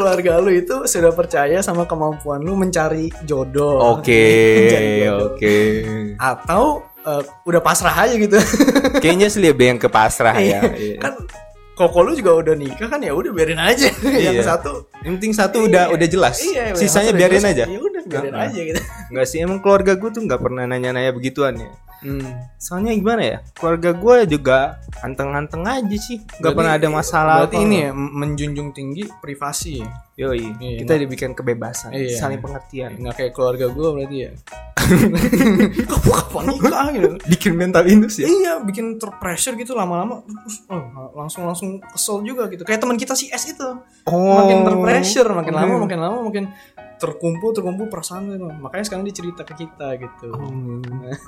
keluarga 0.07 0.39
lu 0.39 0.55
itu 0.55 0.87
sudah 0.87 1.11
percaya 1.11 1.59
sama 1.59 1.83
kemampuan 1.83 2.39
lu 2.39 2.55
mencari 2.55 3.11
jodoh. 3.27 3.99
Oke, 3.99 4.23
jodoh. 5.03 5.35
oke. 5.35 5.57
Atau 6.15 6.63
eh, 7.03 7.21
udah 7.43 7.59
pasrah 7.59 7.91
aja 7.91 8.15
gitu. 8.15 8.39
Kayaknya 9.03 9.27
sih 9.27 9.43
lebih 9.43 9.75
yang 9.75 9.79
ke 9.79 9.91
pasrah 9.91 10.31
ya. 10.33 10.63
Iya. 10.63 10.95
kan 10.97 11.13
koko 11.77 12.01
lu 12.01 12.15
juga 12.15 12.33
udah 12.33 12.55
nikah 12.55 12.87
kan 12.87 13.03
ya 13.03 13.11
udah 13.11 13.29
biarin 13.29 13.59
aja. 13.59 13.91
Yang 14.17 14.41
Iya. 14.41 14.43
satu 14.47 14.89
Yang 15.03 15.13
penting 15.19 15.33
satu 15.35 15.57
udah 15.67 15.91
udah 15.91 16.07
jelas. 16.07 16.39
Iya, 16.41 16.73
Sisanya 16.73 17.11
biarin 17.13 17.37
jelas. 17.37 17.51
aja. 17.53 17.63
Ya 17.67 17.77
udah 17.77 17.96
biarin 18.07 18.33
Heeh. 18.33 18.47
aja 18.49 18.61
gitu. 18.73 18.81
Enggak 19.11 19.27
sih 19.27 19.37
emang 19.43 19.59
keluarga 19.59 19.93
gue 19.99 20.09
tuh 20.09 20.21
nggak 20.23 20.41
pernah 20.41 20.63
nanya-nanya 20.65 21.11
begituan 21.11 21.59
ya. 21.59 21.71
Hmm. 21.97 22.29
Soalnya 22.61 22.93
gimana 22.93 23.21
ya? 23.25 23.37
Keluarga 23.57 23.89
gue 23.97 24.37
juga 24.37 24.77
anteng-anteng 25.01 25.65
aja 25.65 25.97
sih. 25.97 26.21
Nggak 26.37 26.53
pernah 26.53 26.73
ada 26.77 26.87
masalah. 26.93 27.35
Berarti 27.41 27.57
apa. 27.57 27.65
ini 27.65 27.75
ya 27.83 27.91
menjunjung 27.93 28.69
tinggi 28.69 29.03
privasi. 29.17 29.81
ya? 29.81 29.89
Yoi, 30.17 30.49
Iya, 30.61 30.77
kita 30.81 30.93
dibikin 30.97 31.33
kebebasan, 31.37 31.93
Iya. 31.93 32.17
saling 32.17 32.41
pengertian. 32.41 32.97
Nggak 33.01 33.15
kayak 33.17 33.31
keluarga 33.33 33.65
gue 33.69 33.87
berarti 33.93 34.17
ya. 34.17 34.31
Kamu 35.89 36.09
kapan 36.13 36.43
nikah 36.53 36.87
gitu? 36.93 37.09
Bikin 37.33 37.53
mental 37.57 37.83
indus 37.89 38.21
ya. 38.21 38.25
Iya, 38.29 38.53
bikin 38.63 38.97
terpressure 39.01 39.57
gitu 39.57 39.73
lama-lama. 39.73 40.21
oh, 40.69 40.83
langsung 41.17 41.45
langsung 41.45 41.81
kesel 41.81 42.21
juga 42.23 42.45
gitu. 42.49 42.63
Kayak 42.63 42.85
teman 42.85 42.97
kita 42.97 43.13
si 43.17 43.29
S 43.29 43.51
itu. 43.51 43.67
Oh. 44.05 44.37
Makin 44.45 44.63
terpressure, 44.65 45.29
makin 45.33 45.53
lama, 45.53 45.73
makin 45.85 45.99
lama, 45.99 46.17
makin 46.23 46.45
terkumpul, 46.97 47.53
terkumpul 47.53 47.87
perasaan 47.89 48.33
gitu. 48.33 48.49
Makanya 48.49 48.85
sekarang 48.85 49.03
dia 49.05 49.15
cerita 49.15 49.41
ke 49.45 49.53
kita 49.53 49.97
gitu. 49.97 50.27
Hmm. 50.33 50.81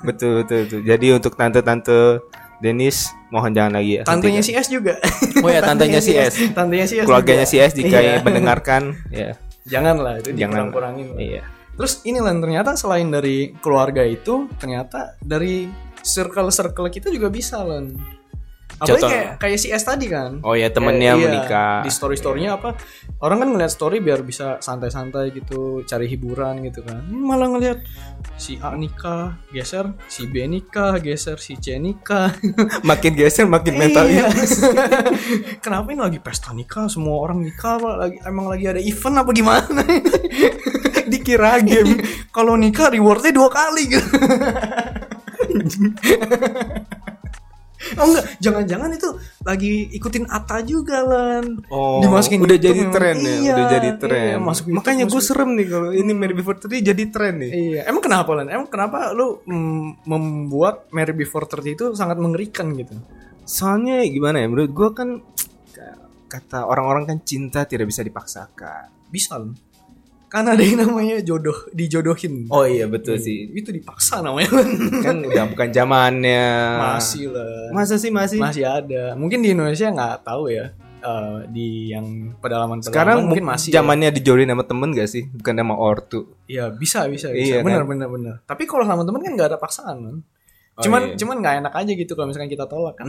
betul 0.04 0.42
betul 0.44 0.58
betul. 0.66 0.80
Jadi 0.84 1.06
untuk 1.14 1.32
tante-tante 1.34 2.22
Denis 2.60 3.08
mohon 3.32 3.56
jangan 3.56 3.80
lagi 3.80 3.98
ya. 3.98 4.02
Tantenya 4.04 4.44
si. 4.44 4.52
S 4.52 4.68
juga. 4.68 5.00
Oh 5.40 5.48
ya, 5.48 5.64
tantenya 5.64 6.04
si 6.04 6.12
S. 6.12 6.36
Tantenya 6.58 6.84
si 6.84 7.00
S. 7.00 7.06
keluarganya 7.08 7.48
si 7.48 7.56
S 7.56 7.72
jika 7.72 7.98
Iya. 8.04 8.20
mendengarkan 8.20 8.92
ya 9.08 9.32
Janganlah 9.64 10.20
itu 10.20 10.36
jangan 10.36 10.68
lah. 10.72 10.92
Iya. 11.16 11.42
Terus 11.76 12.04
ini 12.04 12.18
lan 12.20 12.44
ternyata 12.44 12.76
selain 12.76 13.08
dari 13.08 13.56
keluarga 13.64 14.04
itu, 14.04 14.50
ternyata 14.60 15.16
dari 15.24 15.70
circle-circle 16.04 16.88
kita 16.92 17.08
juga 17.08 17.32
bisa 17.32 17.60
lan. 17.64 17.96
Apalagi 18.80 18.96
Contoh. 18.96 19.10
kayak 19.12 19.28
kayak 19.36 19.58
si 19.60 19.68
S 19.68 19.84
tadi 19.84 20.08
kan. 20.08 20.40
Oh 20.40 20.56
ya 20.56 20.72
temennya 20.72 21.12
Kayak, 21.12 21.20
iya, 21.20 21.28
menikah. 21.28 21.74
Di 21.84 21.90
story-storynya 21.92 22.50
apa? 22.56 22.80
Orang 23.20 23.44
kan 23.44 23.52
ngeliat 23.52 23.68
story 23.68 24.00
biar 24.00 24.24
bisa 24.24 24.56
santai-santai 24.56 25.36
gitu, 25.36 25.84
cari 25.84 26.08
hiburan 26.08 26.64
gitu 26.64 26.80
kan. 26.80 27.04
Malah 27.12 27.52
ngeliat 27.52 27.84
si 28.40 28.56
A 28.64 28.72
nikah, 28.72 29.36
geser, 29.52 29.92
si 30.08 30.24
B 30.24 30.48
nikah, 30.48 30.96
geser, 30.96 31.36
si 31.36 31.60
C 31.60 31.76
nikah. 31.76 32.32
makin 32.88 33.12
geser 33.12 33.44
makin 33.44 33.76
mental 33.76 34.08
Iya. 34.08 34.32
Kenapa 35.64 35.92
ini 35.92 36.00
lagi 36.00 36.16
pesta 36.16 36.56
nikah, 36.56 36.88
semua 36.88 37.20
orang 37.20 37.44
nikah, 37.44 37.76
apa 37.76 38.08
lagi 38.08 38.16
emang 38.24 38.48
lagi 38.48 38.64
ada 38.64 38.80
event 38.80 39.20
apa 39.20 39.30
gimana? 39.36 39.82
Dikira 41.12 41.60
game. 41.60 42.00
Kalau 42.32 42.56
nikah 42.56 42.88
rewardnya 42.88 43.36
dua 43.36 43.52
kali 43.52 43.92
gitu. 43.92 44.08
Oh 48.00 48.06
enggak, 48.08 48.24
jangan-jangan 48.40 48.90
itu 48.96 49.08
lagi 49.44 49.72
ikutin 49.92 50.24
Ata 50.26 50.64
juga 50.64 51.04
lan. 51.04 51.60
Oh, 51.68 52.00
Dimasukin 52.00 52.40
udah 52.40 52.56
jadi 52.56 52.82
tren 52.88 53.16
ya, 53.20 53.28
Iya, 53.36 53.52
udah 53.52 53.66
jadi 53.68 53.90
tren. 54.00 54.28
iya, 54.32 54.38
masuk 54.40 54.64
YouTube, 54.72 54.76
Makanya 54.80 55.04
gue 55.04 55.22
serem 55.22 55.50
nih 55.52 55.66
kalau 55.68 55.90
ini 55.92 56.12
Mary 56.16 56.32
Before 56.32 56.56
30 56.56 56.80
jadi 56.80 57.04
tren 57.12 57.34
nih. 57.44 57.50
Iya, 57.52 57.80
emang 57.92 58.00
kenapa 58.00 58.30
lan? 58.32 58.48
Emang 58.48 58.66
kenapa 58.72 59.12
lu 59.12 59.44
mm, 59.44 60.08
membuat 60.08 60.88
Mary 60.90 61.12
Before 61.12 61.44
30 61.44 61.76
itu 61.76 61.84
sangat 61.92 62.16
mengerikan 62.16 62.72
gitu? 62.72 62.96
Soalnya 63.44 64.00
gimana 64.08 64.40
ya 64.40 64.46
menurut 64.48 64.72
gue 64.72 64.88
kan 64.96 65.08
kata 66.30 66.62
orang-orang 66.62 67.04
kan 67.10 67.18
cinta 67.26 67.66
tidak 67.66 67.90
bisa 67.90 68.06
dipaksakan. 68.06 69.10
Bisa 69.10 69.34
lan. 69.36 69.58
Karena 70.30 70.54
ada 70.54 70.62
yang 70.62 70.78
namanya 70.80 71.18
jodoh, 71.20 71.66
dijodohin. 71.70 72.46
Oh 72.48 72.62
iya 72.62 72.86
betul 72.86 73.18
sih. 73.18 73.50
Itu 73.50 73.68
dipaksa 73.68 74.22
namanya 74.22 74.54
lan. 74.56 74.68
Kan 75.02 75.16
udah 75.26 75.44
bukan 75.44 75.68
zamannya. 75.68 76.46
Masih 76.78 77.28
lah. 77.28 77.74
Masa 77.74 77.98
sih 77.98 78.08
masih? 78.08 78.38
Masih 78.38 78.62
ada. 78.62 79.12
Mungkin 79.12 79.42
di 79.42 79.50
Indonesia 79.50 79.86
nggak 79.86 80.22
tahu 80.22 80.48
ya. 80.48 80.70
eh, 81.00 81.48
di 81.48 81.88
yang 81.88 82.04
pedalaman 82.38 82.78
Sekarang 82.78 83.24
mungkin 83.24 83.42
masih 83.42 83.72
ya. 83.72 83.80
zamannya 83.80 84.12
dijodohin 84.12 84.46
sama 84.46 84.62
temen 84.62 84.92
gak 84.92 85.08
sih? 85.08 85.24
Bukan 85.26 85.56
sama 85.56 85.72
ortu. 85.74 86.28
Iya 86.44 86.68
bisa 86.70 87.08
bisa 87.08 87.32
Iya, 87.32 87.58
bisa. 87.58 87.64
benar 87.64 87.82
kan? 87.82 87.88
benar 87.88 88.08
benar. 88.08 88.34
Tapi 88.44 88.68
kalau 88.68 88.84
sama 88.84 89.02
temen 89.02 89.18
kan 89.18 89.32
nggak 89.32 89.48
ada 89.50 89.58
paksaan 89.58 89.96
kan. 89.98 90.16
Cuman 90.80 91.02
iya. 91.12 91.16
cuman 91.16 91.36
nggak 91.44 91.54
enak 91.64 91.74
aja 91.76 91.92
gitu 91.92 92.12
kalau 92.16 92.26
misalkan 92.32 92.50
kita 92.50 92.64
tolak 92.64 92.96
kan. 92.96 93.08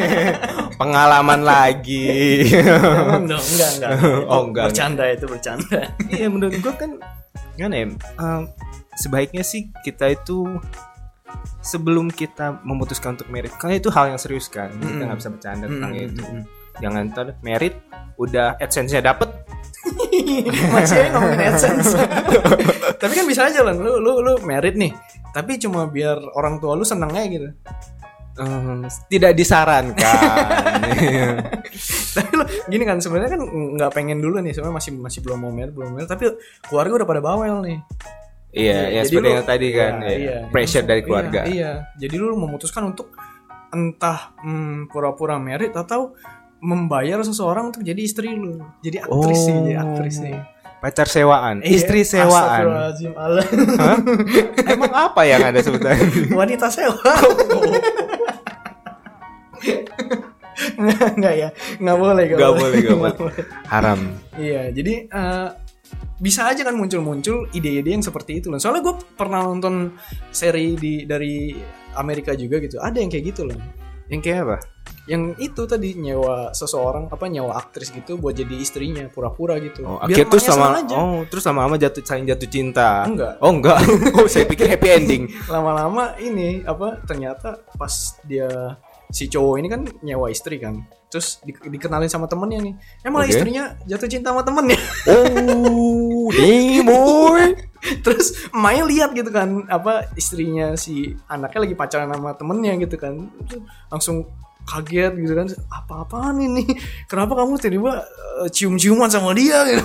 Pengalaman 0.80 1.40
lagi. 1.42 2.46
Jangan 2.50 3.22
dong, 3.26 3.44
enggak 3.54 3.70
enggak. 3.78 3.90
Oh, 4.30 4.42
enggak, 4.50 4.64
Bercanda 4.70 5.04
itu 5.10 5.26
bercanda. 5.26 5.80
Iya 6.14 6.26
menurut 6.30 6.56
gue 6.58 6.74
kan 6.74 6.90
gimana 7.54 7.74
ya? 7.74 7.86
eh, 7.94 8.40
sebaiknya 8.98 9.42
sih 9.46 9.70
kita 9.86 10.10
itu 10.10 10.58
sebelum 11.62 12.10
kita 12.10 12.62
memutuskan 12.62 13.18
untuk 13.18 13.30
merit, 13.30 13.54
karena 13.58 13.78
itu 13.78 13.90
hal 13.90 14.14
yang 14.14 14.20
serius 14.20 14.46
kan. 14.50 14.70
Kita 14.74 14.86
Mm-mm. 14.86 15.06
nggak 15.10 15.18
bisa 15.18 15.30
bercanda 15.30 15.66
tentang 15.66 15.92
Mm-mm, 15.94 16.06
itu. 16.10 16.22
mm-mm. 16.22 16.42
Jangan 16.82 17.02
ntar 17.14 17.26
merit 17.46 17.74
udah 18.18 18.58
adsense-nya 18.58 19.02
dapet, 19.02 19.30
Masih 20.72 20.96
aja 20.96 21.08
ngomongin 21.12 21.40
AdSense. 21.52 21.92
Tapi 22.96 23.12
kan 23.12 23.26
bisa 23.28 23.46
aja 23.52 23.60
lah, 23.60 23.74
lu 23.76 24.00
lu 24.00 24.24
lu 24.24 24.34
merit 24.42 24.74
nih. 24.78 24.92
Tapi 25.34 25.58
cuma 25.58 25.84
biar 25.84 26.16
orang 26.32 26.56
tua 26.56 26.72
lu 26.72 26.82
seneng 26.82 27.10
aja 27.10 27.26
gitu. 27.26 27.48
eh, 28.34 28.86
tidak 29.08 29.32
disarankan. 29.34 29.94
Tapi 32.14 32.30
lu 32.32 32.44
gini 32.66 32.82
kan 32.82 32.96
sebenarnya 32.98 33.30
kan 33.34 33.40
nggak 33.42 33.90
pengen 33.90 34.18
dulu 34.18 34.38
nih, 34.38 34.50
sebenarnya 34.50 34.74
masih 34.74 34.90
masih 34.96 35.18
belum 35.20 35.38
mau 35.38 35.50
merit, 35.50 35.70
belum 35.70 35.92
merit. 35.92 36.06
Tapi 36.06 36.30
keluarga 36.64 37.02
udah 37.02 37.08
pada 37.08 37.20
bawel 37.20 37.54
nih. 37.62 37.78
Iya, 38.54 38.78
ya 38.88 39.00
Jadi 39.02 39.06
seperti 39.10 39.26
lu- 39.26 39.34
yang 39.34 39.44
tadi 39.44 39.66
kan, 39.70 39.92
Iya, 39.98 40.06
ya, 40.06 40.14
iya. 40.14 40.36
pressure 40.46 40.82
dari 40.82 40.98
Iya, 40.98 41.04
keluarga. 41.04 41.38
Iya, 41.44 41.70
Jadi 41.98 42.14
lu 42.14 42.34
memutuskan 42.34 42.82
untuk 42.86 43.10
entah 43.70 44.18
hmm, 44.38 44.86
pura-pura 44.86 45.34
merit 45.38 45.74
atau 45.74 46.14
membayar 46.58 47.18
seseorang 47.20 47.70
untuk 47.70 47.82
jadi 47.82 47.98
istri 47.98 48.30
lu. 48.30 48.62
Jadi 48.78 48.96
aktris 48.96 49.40
sih, 49.42 49.52
jadi 49.52 49.74
aktris 49.76 50.16
nih. 50.22 50.38
Pacar 50.84 51.08
sewaan, 51.08 51.64
Iya, 51.64 51.80
istri 51.80 52.04
sewaan. 52.04 52.92
Hah? 53.80 53.96
Emang 54.68 54.92
apa 54.92 55.24
yang 55.24 55.40
ada 55.40 55.64
sebutannya? 55.64 56.28
Wanita 56.28 56.68
sewa. 56.68 57.00
Nggak, 60.74 61.08
nggak 61.16 61.34
ya, 61.40 61.48
nggak 61.80 61.96
boleh, 61.96 62.24
Gak 62.36 62.52
boleh, 62.52 62.78
gak 62.84 62.98
boleh. 63.00 63.44
Haram. 63.64 64.00
Iya, 64.36 64.76
jadi 64.76 65.08
eh, 65.08 65.48
bisa 66.20 66.52
aja 66.52 66.60
kan 66.62 66.76
muncul-muncul 66.76 67.48
ide-ide 67.56 67.90
yang 67.96 68.04
seperti 68.04 68.44
itu 68.44 68.52
loh. 68.52 68.60
Soalnya 68.60 68.84
gue 68.84 68.94
pernah 69.16 69.40
nonton 69.40 69.96
seri 70.36 70.76
di 70.76 71.08
dari 71.08 71.56
Amerika 71.96 72.36
juga 72.36 72.60
gitu. 72.60 72.76
Ada 72.76 73.00
yang 73.00 73.08
kayak 73.08 73.24
gitu 73.34 73.48
loh. 73.48 73.56
Yang 74.08 74.20
kayak 74.20 74.40
apa? 74.44 74.56
Yang 75.04 75.22
itu 75.40 75.62
tadi 75.68 75.88
nyewa 75.96 76.52
seseorang 76.56 77.12
apa 77.12 77.24
nyewa 77.28 77.56
aktris 77.56 77.92
gitu 77.92 78.16
buat 78.16 78.32
jadi 78.36 78.56
istrinya 78.56 79.04
pura-pura 79.12 79.60
gitu. 79.60 79.84
Oh, 79.84 80.00
Biar 80.00 80.24
akhirnya 80.24 80.32
terus 80.32 80.44
sama 80.48 80.66
aja. 80.80 80.94
oh 80.96 81.20
terus 81.28 81.44
sama 81.44 81.60
ama 81.64 81.76
jatuh 81.76 82.00
saling 82.04 82.24
jatuh 82.28 82.48
cinta. 82.48 83.04
Enggak. 83.04 83.36
Oh 83.40 83.52
enggak. 83.52 83.80
oh 84.16 84.28
saya 84.28 84.44
pikir 84.48 84.68
happy 84.68 84.88
ending. 84.92 85.22
Lama-lama 85.52 86.16
ini 86.20 86.64
apa 86.64 87.04
ternyata 87.04 87.60
pas 87.76 88.16
dia 88.24 88.48
si 89.12 89.28
cowok 89.28 89.54
ini 89.60 89.68
kan 89.68 89.82
nyewa 90.00 90.32
istri 90.32 90.56
kan. 90.56 90.84
Terus 91.14 91.38
di- 91.40 91.54
dikenalin 91.70 92.10
sama 92.10 92.26
temennya 92.26 92.58
nih. 92.60 92.74
Emang 93.00 93.22
Oke. 93.22 93.30
istrinya 93.30 93.78
jatuh 93.86 94.10
cinta 94.10 94.34
sama 94.34 94.42
temennya. 94.42 94.74
Oh, 95.06 96.26
nih 96.28 96.82
boy. 96.82 97.54
Terus 98.04 98.50
emaknya 98.50 98.82
lihat 98.84 99.10
gitu 99.12 99.28
kan 99.28 99.62
apa 99.68 100.10
istrinya 100.14 100.74
si 100.74 101.14
anaknya 101.24 101.60
lagi 101.62 101.74
pacaran 101.74 102.08
sama 102.08 102.34
temennya 102.34 102.74
gitu 102.80 102.96
kan 102.96 103.30
langsung 103.86 104.26
kaget 104.64 105.12
gitu 105.14 105.36
kan 105.36 105.44
apa-apaan 105.70 106.40
ini 106.40 106.64
kenapa 107.04 107.36
kamu 107.36 107.60
tiba-tiba 107.60 108.00
eh, 108.40 108.48
cium-ciuman 108.48 109.06
sama 109.06 109.36
dia 109.36 109.60
gitu. 109.70 109.84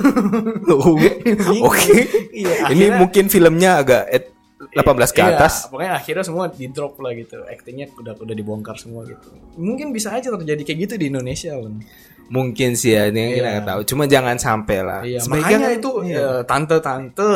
Oke. 1.62 2.08
Iya, 2.32 2.72
Ini 2.72 2.88
akhirnya- 2.88 2.98
mungkin 2.98 3.26
filmnya 3.28 3.72
agak 3.78 4.04
at 4.08 4.26
18 4.72 4.86
ke 5.10 5.20
Iya, 5.20 5.34
atas. 5.34 5.54
pokoknya 5.66 5.94
akhirnya 5.94 6.22
semua 6.22 6.46
di 6.48 6.66
drop 6.68 6.94
lah 6.98 7.12
gitu 7.12 7.42
aktingnya 7.42 7.90
udah 7.92 8.14
udah 8.16 8.36
dibongkar 8.36 8.76
semua 8.76 9.02
gitu 9.04 9.34
mungkin 9.56 9.90
bisa 9.90 10.12
aja 10.12 10.30
terjadi 10.30 10.62
kayak 10.64 10.80
gitu 10.86 10.94
di 10.96 11.06
Indonesia 11.08 11.54
kan 11.54 11.82
Mungkin 12.30 12.78
sih 12.78 12.94
ya, 12.94 13.10
ini 13.10 13.34
kita 13.34 13.42
Iya. 13.42 13.54
nggak 13.58 13.66
tahu. 13.66 13.80
Cuma 13.90 14.04
jangan 14.06 14.38
sampai 14.38 14.86
lah. 14.86 15.02
iya 15.02 15.18
Sebaiknya 15.18 15.50
makanya 15.50 15.66
kan- 15.66 15.80
itu 15.82 15.92
iya. 16.06 16.18
eh, 16.22 16.42
tante-tante 16.46 17.28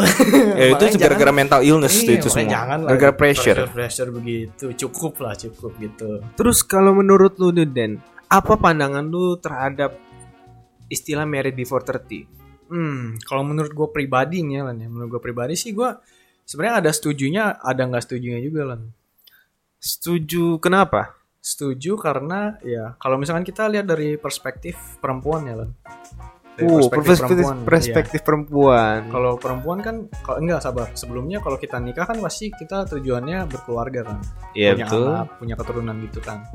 Ya, 0.54 0.66
itu 0.78 0.84
gara-gara 1.02 1.34
mental 1.34 1.60
illness 1.60 1.98
Iya, 1.98 2.22
itu 2.22 2.30
semua. 2.30 2.54
jangan 2.54 2.78
lah 2.78 2.90
Gara-gara 2.94 3.14
pressure. 3.18 3.58
pressure 3.58 3.74
pressure 3.74 4.10
begitu 4.14 4.66
cukup 4.78 5.18
lah 5.18 5.34
cukup 5.34 5.74
gitu 5.82 6.22
Terus 6.32 6.62
kalau 6.62 6.94
menurut 6.94 7.34
lu 7.36 7.50
Den, 7.50 7.98
apa 8.30 8.54
pandangan 8.54 9.02
lu 9.02 9.34
terhadap 9.36 9.98
istilah 10.88 11.26
married 11.26 11.56
before 11.56 11.82
30? 11.82 12.30
Hmm, 12.66 13.18
kalau 13.20 13.42
menurut 13.42 13.70
gue 13.70 13.88
pribadi 13.92 14.42
nih 14.42 14.62
ya, 14.62 14.64
menurut 14.88 15.10
gue 15.12 15.22
pribadi 15.24 15.54
sih 15.54 15.74
gue 15.74 15.90
sebenarnya 16.48 16.76
ada 16.84 16.92
setujunya, 16.92 17.44
ada 17.60 17.82
nggak 17.88 18.04
setujunya 18.04 18.40
juga 18.44 18.76
Lan. 18.76 18.82
Setuju 19.80 20.60
kenapa? 20.64 21.18
Setuju 21.44 22.00
karena 22.00 22.56
ya 22.64 22.96
kalau 23.00 23.20
misalkan 23.20 23.44
kita 23.44 23.68
lihat 23.68 23.84
dari 23.84 24.16
perspektif 24.16 24.80
perempuan 25.04 25.44
ya 25.48 25.56
Lan. 25.60 25.72
Dari 26.54 26.70
Uh, 26.70 26.86
perspektif, 26.86 27.42
iya. 27.42 27.66
perspektif 27.66 28.20
perempuan. 28.22 29.10
Kalau 29.10 29.42
perempuan 29.42 29.82
kan, 29.82 30.06
kalau 30.22 30.38
enggak 30.38 30.62
sabar. 30.62 30.94
Sebelumnya 30.94 31.42
kalau 31.42 31.58
kita 31.58 31.82
nikah 31.82 32.06
kan 32.06 32.22
pasti 32.22 32.54
kita 32.54 32.86
tujuannya 32.86 33.50
berkeluarga 33.50 34.06
kan, 34.06 34.22
Iya 34.54 34.78
punya 34.78 34.86
betul. 34.86 35.08
anak, 35.10 35.28
punya 35.42 35.56
keturunan 35.58 35.96
gitu 36.06 36.22
kan. 36.22 36.46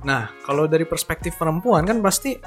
Nah, 0.00 0.32
kalau 0.48 0.64
dari 0.64 0.88
perspektif 0.88 1.36
perempuan 1.36 1.84
kan 1.84 2.00
pasti 2.00 2.40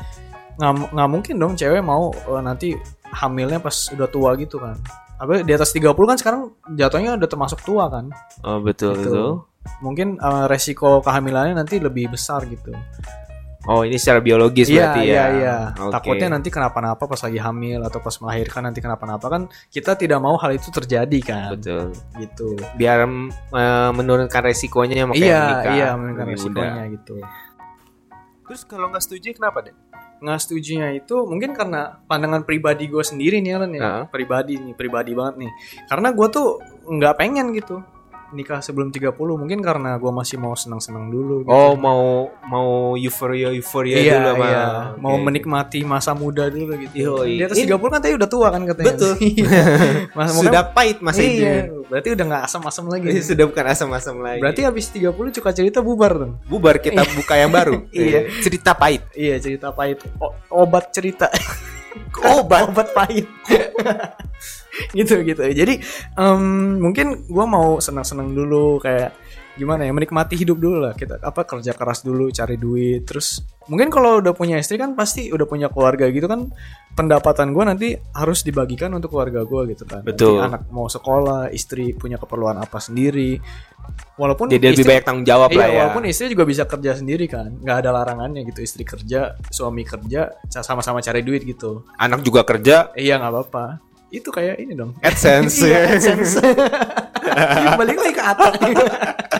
nggak 0.57 0.89
nggak 0.89 1.09
mungkin 1.13 1.35
dong 1.37 1.53
cewek 1.53 1.85
mau 1.85 2.09
eh, 2.09 2.41
nanti 2.41 2.73
hamilnya 3.13 3.61
pas 3.61 3.93
udah 3.93 4.09
tua 4.09 4.33
gitu 4.41 4.57
kan. 4.57 4.81
Apa 5.17 5.41
di 5.41 5.49
atas 5.49 5.69
30 5.71 5.81
kan 5.95 6.15
sekarang 6.15 6.41
jatuhnya 6.71 7.17
udah 7.17 7.25
termasuk 7.25 7.59
tua 7.61 7.87
kan. 7.87 8.13
Oh 8.41 8.59
betul 8.59 8.93
Gitu. 8.93 9.03
betul. 9.03 9.29
Mungkin 9.79 10.07
eh, 10.15 10.45
resiko 10.45 11.01
kehamilannya 11.01 11.55
nanti 11.55 11.77
lebih 11.77 12.09
besar 12.09 12.45
gitu. 12.45 12.71
Oh 13.67 13.83
ini 13.83 13.99
secara 13.99 14.23
biologis 14.23 14.71
Iya 14.71 14.79
berarti 14.79 15.01
iya 15.03 15.11
ya. 15.11 15.25
iya. 15.33 15.57
Oke. 15.75 15.91
Takutnya 15.91 16.29
nanti 16.31 16.47
kenapa-napa 16.47 17.03
pas 17.03 17.19
lagi 17.19 17.35
hamil 17.35 17.83
atau 17.83 17.99
pas 17.99 18.15
melahirkan 18.17 18.63
nanti 18.63 18.79
kenapa-napa 18.79 19.27
kan 19.27 19.41
kita 19.67 19.91
tidak 19.93 20.23
mau 20.23 20.39
hal 20.39 20.55
itu 20.55 20.71
terjadi 20.71 21.19
kan. 21.19 21.51
betul. 21.51 21.91
Gitu. 22.15 22.55
Biar 22.75 23.03
eh, 23.03 23.89
menurunkan 23.91 24.41
resikonya 24.41 25.03
makanya 25.03 25.19
iya 25.19 25.41
menikah. 25.43 25.73
iya 25.73 25.87
menurunkan 25.93 26.25
resikonya 26.29 26.71
mudah. 26.79 26.93
gitu. 26.93 27.15
Terus 28.47 28.61
kalau 28.63 28.87
nggak 28.87 29.03
setuju 29.03 29.35
kenapa 29.35 29.59
deh? 29.59 29.75
Nggak 30.17 30.39
setujunya 30.41 30.97
itu 30.97 31.15
mungkin 31.25 31.53
karena 31.53 32.01
pandangan 32.09 32.41
pribadi 32.43 32.89
gue 32.89 33.03
sendiri 33.05 33.41
nih 33.41 33.51
Alan 33.57 33.71
ya. 33.73 33.81
Heeh. 33.81 34.03
Pribadi 34.09 34.57
nih, 34.57 34.73
pribadi 34.73 35.11
banget 35.13 35.35
nih. 35.45 35.51
Karena 35.85 36.09
gue 36.13 36.27
tuh 36.29 36.47
nggak 36.87 37.15
pengen 37.19 37.51
gitu 37.53 37.83
nikah 38.27 38.59
sebelum 38.59 38.91
30 38.91 39.15
mungkin 39.15 39.63
karena 39.63 39.95
gue 39.95 40.11
masih 40.11 40.35
mau 40.35 40.51
senang-senang 40.51 41.07
dulu 41.07 41.47
gitu. 41.47 41.51
Oh 41.51 41.79
mau 41.79 42.27
mau 42.43 42.67
euforia 42.99 43.55
euforia 43.55 43.95
iya, 43.95 44.13
dulu 44.19 44.27
sama 44.35 44.45
iya. 44.47 44.63
Mau 44.99 45.15
menikmati 45.15 45.87
masa 45.87 46.11
muda 46.11 46.51
dulu 46.51 46.75
gitu. 46.75 46.91
Yoi. 46.93 47.39
Di 47.39 47.43
atas 47.47 47.55
Ini- 47.55 47.71
30 47.71 47.87
kan 47.87 47.99
tadi 48.03 48.13
udah 48.19 48.29
tua 48.29 48.47
kan 48.51 48.61
katanya. 48.67 48.87
Betul. 48.91 49.13
Iya. 49.27 49.63
Mas, 50.17 50.29
Sudah 50.35 50.63
pahit 50.67 50.97
masa 50.99 51.23
iya, 51.23 51.71
itu. 51.71 51.87
berarti 51.87 52.09
udah 52.11 52.25
nggak 52.27 52.43
asam-asam 52.51 52.85
lagi. 52.91 53.07
Sudah 53.31 53.45
bukan 53.47 53.65
asam-asam 53.71 54.15
lagi. 54.19 54.41
Berarti 54.43 54.61
habis 54.67 54.85
30 54.91 55.07
cuka 55.39 55.49
cerita 55.55 55.79
bubar 55.79 56.11
dong. 56.19 56.33
bubar 56.51 56.83
kita 56.83 57.07
buka 57.15 57.35
yang 57.39 57.51
baru. 57.51 57.87
Iya. 57.95 58.27
Cerita 58.43 58.75
pahit. 58.75 59.07
Iya 59.15 59.39
cerita 59.39 59.71
pahit. 59.71 60.03
O- 60.19 60.35
obat 60.51 60.91
cerita. 60.91 61.31
Obat. 62.27 62.67
obat 62.69 62.87
pahit. 62.91 63.25
gitu 64.97 65.21
gitu. 65.21 65.41
Jadi 65.43 65.79
em, 66.13 66.43
mungkin 66.77 67.25
gua 67.25 67.45
mau 67.45 67.67
senang-senang 67.77 68.31
dulu 68.31 68.77
kayak 68.77 69.13
gimana 69.57 69.81
ya 69.81 69.91
menikmati 69.91 70.37
hidup 70.37 70.61
dulu 70.61 70.85
lah 70.85 70.93
kita 70.93 71.17
apa 71.17 71.41
kerja 71.41 71.73
keras 71.73 72.05
dulu 72.05 72.29
cari 72.29 72.61
duit 72.61 73.09
terus 73.09 73.41
mungkin 73.65 73.89
kalau 73.89 74.21
udah 74.21 74.29
punya 74.29 74.61
istri 74.61 74.77
kan 74.77 74.93
pasti 74.93 75.33
udah 75.33 75.49
punya 75.49 75.65
keluarga 75.65 76.05
gitu 76.07 76.29
kan 76.29 76.53
pendapatan 76.93 77.57
gua 77.57 77.65
nanti 77.65 77.97
harus 78.13 78.45
dibagikan 78.45 78.93
untuk 78.93 79.17
keluarga 79.17 79.41
gua 79.41 79.65
gitu 79.65 79.81
kan 79.81 80.05
Nanti 80.05 80.13
Betul. 80.13 80.45
anak 80.45 80.69
mau 80.69 80.85
sekolah 80.85 81.49
istri 81.49 81.97
punya 81.97 82.21
keperluan 82.21 82.53
apa 82.53 82.77
sendiri 82.77 83.41
walaupun 84.13 84.53
Jadi 84.53 84.61
lebih 84.61 84.77
istri- 84.77 84.89
banyak 84.93 85.03
tanggung 85.03 85.25
jawab 85.25 85.49
Iya, 85.49 85.57
lah 85.57 85.67
ya. 85.67 85.77
walaupun 85.81 86.03
istri 86.05 86.25
juga 86.29 86.43
bisa 86.43 86.63
kerja 86.67 86.91
sendiri 86.93 87.25
kan, 87.25 87.49
nggak 87.55 87.77
ada 87.81 87.89
larangannya 87.93 88.43
gitu. 88.43 88.59
Istri 88.59 88.83
kerja, 88.83 89.39
suami 89.47 89.81
kerja, 89.81 90.27
sama-sama 90.51 90.99
cari 90.99 91.23
duit 91.23 91.41
gitu. 91.41 91.87
Anak 91.95 92.19
juga 92.21 92.43
kerja. 92.43 92.91
Iya 92.93 93.15
nggak 93.17 93.31
apa-apa. 93.31 93.65
Itu 94.09 94.29
kayak 94.31 94.59
ini 94.61 94.73
dong. 94.73 94.95
AdSense. 95.07 95.63
Iya, 95.63 95.97
AdSense. 95.97 96.39
Balik 97.79 97.97
lagi 97.99 98.13
ke 98.15 98.23
atas. 98.23 98.53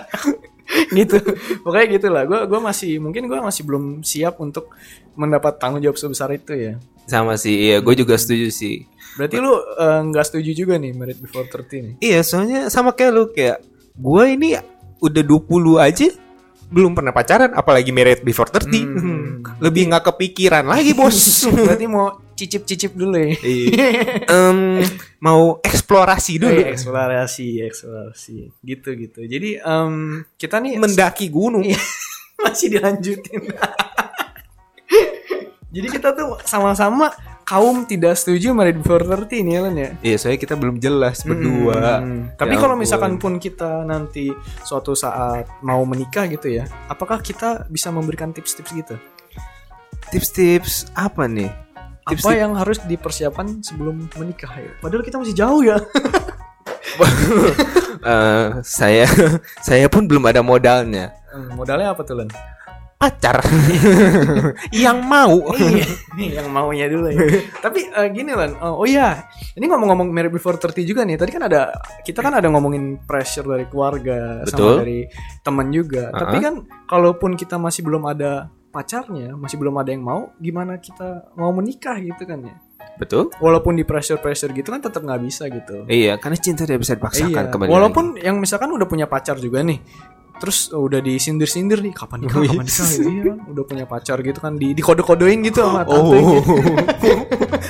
gitu. 0.98 1.18
Pokoknya 1.64 1.88
gitulah. 1.98 2.24
Gue 2.28 2.40
gua 2.46 2.60
masih 2.60 3.00
mungkin 3.00 3.32
gue 3.32 3.40
masih 3.40 3.64
belum 3.64 4.04
siap 4.04 4.38
untuk 4.44 4.72
mendapat 5.16 5.58
tanggung 5.58 5.82
jawab 5.82 5.98
sebesar 5.98 6.30
itu 6.36 6.54
ya. 6.54 6.74
Sama 7.08 7.40
sih, 7.40 7.72
iya 7.72 7.80
gue 7.80 7.96
juga 7.96 8.20
setuju 8.20 8.52
sih. 8.52 8.84
Berarti 9.16 9.40
lu 9.40 9.56
eh, 9.56 10.00
nggak 10.12 10.26
setuju 10.28 10.52
juga 10.52 10.76
nih 10.76 10.92
married 10.92 11.20
before 11.24 11.48
30 11.48 11.64
nih? 11.72 11.94
Iya, 12.04 12.20
soalnya 12.22 12.62
sama 12.68 12.92
kayak 12.92 13.12
lu 13.16 13.24
kayak 13.32 13.64
gue 13.96 14.24
ini 14.28 14.60
udah 15.00 15.24
20 15.24 15.80
aja 15.80 16.08
belum 16.68 16.92
pernah 16.92 17.12
pacaran 17.12 17.52
apalagi 17.52 17.90
married 17.90 18.22
before 18.22 18.48
30 18.48 18.68
Hmm. 18.84 19.40
lebih 19.60 19.88
nggak 19.88 20.04
kepikiran 20.06 20.68
lagi 20.68 20.92
bos 21.00 21.48
Berarti 21.48 21.88
mau 21.88 22.20
cicip-cicip 22.38 22.94
dulu 22.94 23.18
ya. 23.18 23.34
Em, 24.30 24.84
mau 25.18 25.58
eksplorasi 25.58 26.38
dulu 26.38 26.60
Eh, 26.60 26.70
eksplorasi, 26.70 27.66
eksplorasi, 27.66 28.54
gitu 28.62 28.90
gitu. 28.94 29.20
Jadi 29.24 29.58
em, 29.58 30.22
kita 30.36 30.60
nih 30.60 30.78
mendaki 30.78 31.32
gunung 31.32 31.66
Iya. 31.66 31.80
masih 32.46 32.68
dilanjutin. 32.70 33.42
Jadi 35.68 35.88
kita 35.90 36.14
tuh 36.14 36.38
sama-sama 36.44 37.12
kaum 37.48 37.88
tidak 37.88 38.20
setuju 38.20 38.52
married 38.52 38.76
before 38.76 39.00
30 39.00 39.24
nih 39.40 39.56
Alan 39.56 39.74
ya. 39.74 39.90
Iya, 40.04 40.16
soalnya 40.20 40.40
kita 40.44 40.60
belum 40.60 40.78
jelas 40.78 41.24
berdua. 41.24 42.04
Hmm. 42.04 42.36
Tapi 42.36 42.54
Ya 42.54 42.60
kalau 42.60 42.76
ampun. 42.76 42.84
misalkan 42.84 43.14
pun 43.16 43.40
kita 43.40 43.88
nanti 43.88 44.36
suatu 44.62 44.92
saat 44.94 45.48
mau 45.64 45.80
menikah 45.88 46.28
gitu 46.28 46.52
ya, 46.52 46.68
apakah 46.86 47.24
kita 47.24 47.64
bisa 47.68 47.88
memberikan 47.88 48.36
tips-tips 48.36 48.76
gitu? 48.76 48.96
tips-tips 50.08 50.88
apa 50.96 51.28
nih? 51.28 51.52
Apa 52.08 52.16
Tips-tips 52.16 52.40
yang 52.40 52.52
harus 52.56 52.80
dipersiapkan 52.84 53.60
sebelum 53.60 54.08
menikah 54.16 54.52
ya? 54.52 54.72
Padahal 54.80 55.04
kita 55.04 55.20
masih 55.20 55.36
jauh 55.36 55.64
ya. 55.64 55.80
Eh, 57.98 58.48
saya 58.64 59.04
saya 59.68 59.86
pun 59.92 60.08
belum 60.08 60.24
ada 60.30 60.40
modalnya. 60.40 61.12
Hmm, 61.28 61.58
Modalnya 61.60 61.92
apa 61.92 62.02
tuh 62.08 62.24
Len? 62.24 62.30
Pacar 62.98 63.46
yang 64.74 65.06
mau. 65.06 65.54
Iya, 65.54 65.86
yang 66.42 66.50
maunya 66.50 66.90
dulu 66.90 67.14
ya. 67.14 67.30
Tapi 67.66 67.94
eh, 67.94 68.10
gini 68.10 68.34
Lan, 68.34 68.58
oh, 68.58 68.82
oh 68.82 68.88
iya, 68.90 69.22
ini 69.54 69.70
ngomong-ngomong 69.70 70.10
married 70.10 70.34
before 70.34 70.58
30 70.58 70.82
juga 70.82 71.06
nih. 71.06 71.14
Tadi 71.14 71.30
kan 71.30 71.46
ada 71.46 71.78
kita 72.02 72.26
kan 72.26 72.34
ada 72.34 72.50
ngomongin 72.50 72.98
pressure 73.06 73.46
dari 73.46 73.70
keluarga 73.70 74.42
Betul. 74.42 74.82
sama 74.82 74.82
dari 74.82 75.06
teman 75.46 75.70
juga. 75.70 76.10
Uh-uh. 76.10 76.22
Tapi 76.26 76.38
kan 76.42 76.54
kalaupun 76.90 77.38
kita 77.38 77.62
masih 77.62 77.86
belum 77.86 78.02
ada 78.10 78.50
pacarnya, 78.74 79.38
masih 79.38 79.62
belum 79.62 79.78
ada 79.78 79.94
yang 79.94 80.02
mau, 80.02 80.34
gimana 80.42 80.82
kita 80.82 81.38
mau 81.38 81.54
menikah 81.54 82.02
gitu 82.02 82.26
kan 82.26 82.50
ya? 82.50 82.58
Betul? 82.98 83.30
Walaupun 83.38 83.78
di 83.78 83.86
pressure-pressure 83.86 84.58
gitu 84.58 84.74
kan 84.74 84.82
tetap 84.82 85.06
nggak 85.06 85.22
bisa 85.22 85.46
gitu. 85.54 85.86
Iya, 85.86 86.18
karena 86.18 86.38
cinta 86.42 86.66
tidak 86.66 86.82
bisa 86.82 86.98
dipaksakan 86.98 87.46
Iya, 87.46 87.54
kembali. 87.54 87.70
walaupun 87.70 88.06
yang 88.18 88.42
misalkan 88.42 88.74
udah 88.74 88.90
punya 88.90 89.06
pacar 89.06 89.38
juga 89.38 89.62
nih. 89.62 89.78
Terus 90.38 90.58
udah 90.70 91.00
disindir-sindir 91.00 91.80
nih 91.80 91.92
kapan 91.92 92.22
nikah, 92.22 92.38
Oh, 92.38 92.46
kapan 92.46 92.62
yes. 92.62 92.72
nikah 92.72 92.88
gitu. 92.90 93.10
Iya 93.10 93.22
kan, 93.26 93.38
udah 93.48 93.64
punya 93.64 93.86
pacar 93.86 94.18
gitu 94.20 94.38
kan 94.38 94.54
di 94.54 94.68
dikode-kodein 94.72 95.40
gitu 95.42 95.60
sama 95.60 95.82
lagi. 95.82 95.90
tante. 95.90 96.18
Oh, 96.18 96.42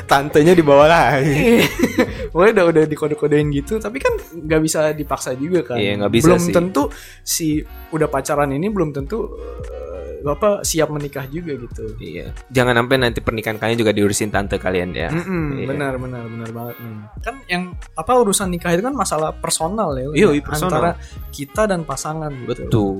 tantenya 0.05 0.53
dibawa 0.53 0.85
lagi. 0.85 1.63
Pokoknya 2.31 2.51
udah 2.53 2.65
udah 2.67 2.83
dikode-kodein 2.85 3.47
gitu, 3.51 3.77
tapi 3.77 3.97
kan 3.97 4.13
nggak 4.33 4.61
bisa 4.61 4.91
dipaksa 4.91 5.33
juga 5.33 5.63
kan. 5.65 5.77
Iya, 5.77 5.97
nggak 5.97 6.11
bisa 6.13 6.25
belum 6.29 6.41
sih. 6.41 6.53
tentu 6.53 6.83
si 7.21 7.47
udah 7.89 8.07
pacaran 8.07 8.51
ini 8.51 8.67
belum 8.67 8.91
tentu 8.91 9.31
eh, 9.63 9.95
apa 10.19 10.59
siap 10.61 10.89
menikah 10.89 11.23
juga 11.25 11.55
gitu. 11.55 11.93
Iya, 11.95 12.35
jangan 12.47 12.75
sampai 12.75 12.97
nanti 12.99 13.19
pernikahan 13.21 13.55
kalian 13.55 13.77
juga 13.77 13.91
diurusin 13.91 14.27
tante 14.27 14.57
kalian 14.57 14.91
ya. 14.91 15.07
Mm-mm, 15.07 15.55
Iya. 15.55 15.67
Benar 15.67 15.93
benar 15.95 16.23
benar 16.25 16.49
banget 16.51 16.75
nih. 16.77 16.95
Kan 17.21 17.35
yang 17.47 17.63
apa 17.93 18.11
urusan 18.17 18.49
nikah 18.49 18.71
itu 18.71 18.81
kan 18.81 18.91
masalah 18.91 19.31
personal 19.31 19.95
ya. 19.95 20.09
Iya, 20.11 20.27
iya, 20.29 20.41
personal. 20.41 20.73
Antara 20.73 20.91
kita 21.31 21.63
dan 21.65 21.81
pasangan 21.81 22.33
gitu. 22.33 22.49
Betul. 22.49 22.56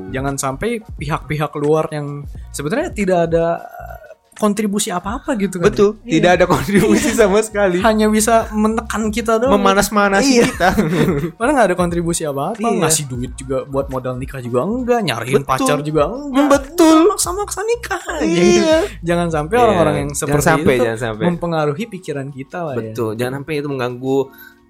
Jangan 0.09 0.35
sampai 0.37 0.69
pihak-pihak 0.93 1.51
luar 1.57 1.89
yang 1.89 2.21
sebenarnya 2.51 2.89
tidak 2.91 3.19
ada 3.25 3.45
kontribusi 4.37 4.93
apa-apa 4.93 5.33
gitu 5.33 5.57
kan. 5.57 5.65
Betul, 5.65 5.97
Iya. 6.05 6.13
tidak 6.13 6.31
ada 6.37 6.45
kontribusi 6.45 7.09
sama 7.11 7.41
sekali. 7.41 7.81
hanya 7.81 8.05
bisa 8.05 8.45
menekan 8.53 9.09
kita 9.09 9.41
doang. 9.41 9.57
Memanas-manasi 9.57 10.29
Iya. 10.29 10.45
kita. 10.45 10.69
Padahal 11.41 11.53
nggak 11.57 11.67
ada 11.73 11.75
kontribusi 11.75 12.21
apa-apa, 12.21 12.61
Iya. 12.61 12.85
ngasih 12.85 13.09
duit 13.09 13.33
juga 13.33 13.65
buat 13.65 13.89
modal 13.89 14.13
nikah 14.15 14.37
juga 14.37 14.61
enggak, 14.61 15.01
nyariin 15.01 15.41
Betul. 15.41 15.49
pacar 15.49 15.77
juga 15.81 16.01
enggak. 16.07 16.47
Betul. 16.53 16.97
Maksa-maksa 17.09 17.65
nikah. 17.65 18.01
Iya. 18.21 18.77
jangan 19.01 19.27
sampai 19.33 19.55
Iya, 19.57 19.63
orang-orang 19.63 19.95
yang 19.97 20.09
jangan 20.11 20.21
seperti 20.21 20.45
sampai, 20.45 20.73
itu 20.75 20.85
jangan 20.85 21.01
sampai. 21.01 21.23
mempengaruhi 21.25 21.83
pikiran 21.89 22.27
kita 22.29 22.57
lah 22.61 22.73
ya. 22.73 22.93
Betul, 22.93 23.09
jangan 23.17 23.33
sampai 23.41 23.53
itu 23.57 23.67
mengganggu 23.67 24.19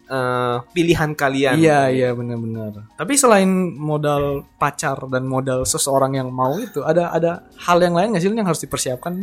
eh, 0.07 0.55
pilihan 0.71 1.11
kalian. 1.13 1.55
Iya, 1.59 1.91
iya 1.91 2.09
benar-benar. 2.15 2.95
Tapi 2.95 3.13
selain 3.19 3.47
modal 3.75 4.47
pacar 4.57 4.97
dan 5.11 5.27
modal 5.27 5.67
seseorang 5.67 6.15
yang 6.15 6.31
mau 6.31 6.55
itu, 6.57 6.81
ada 6.83 7.11
ada 7.11 7.45
hal 7.67 7.77
yang 7.83 7.93
lain 7.93 8.15
nggak 8.15 8.23
sih 8.23 8.31
yang 8.31 8.47
harus 8.47 8.63
dipersiapkan? 8.63 9.13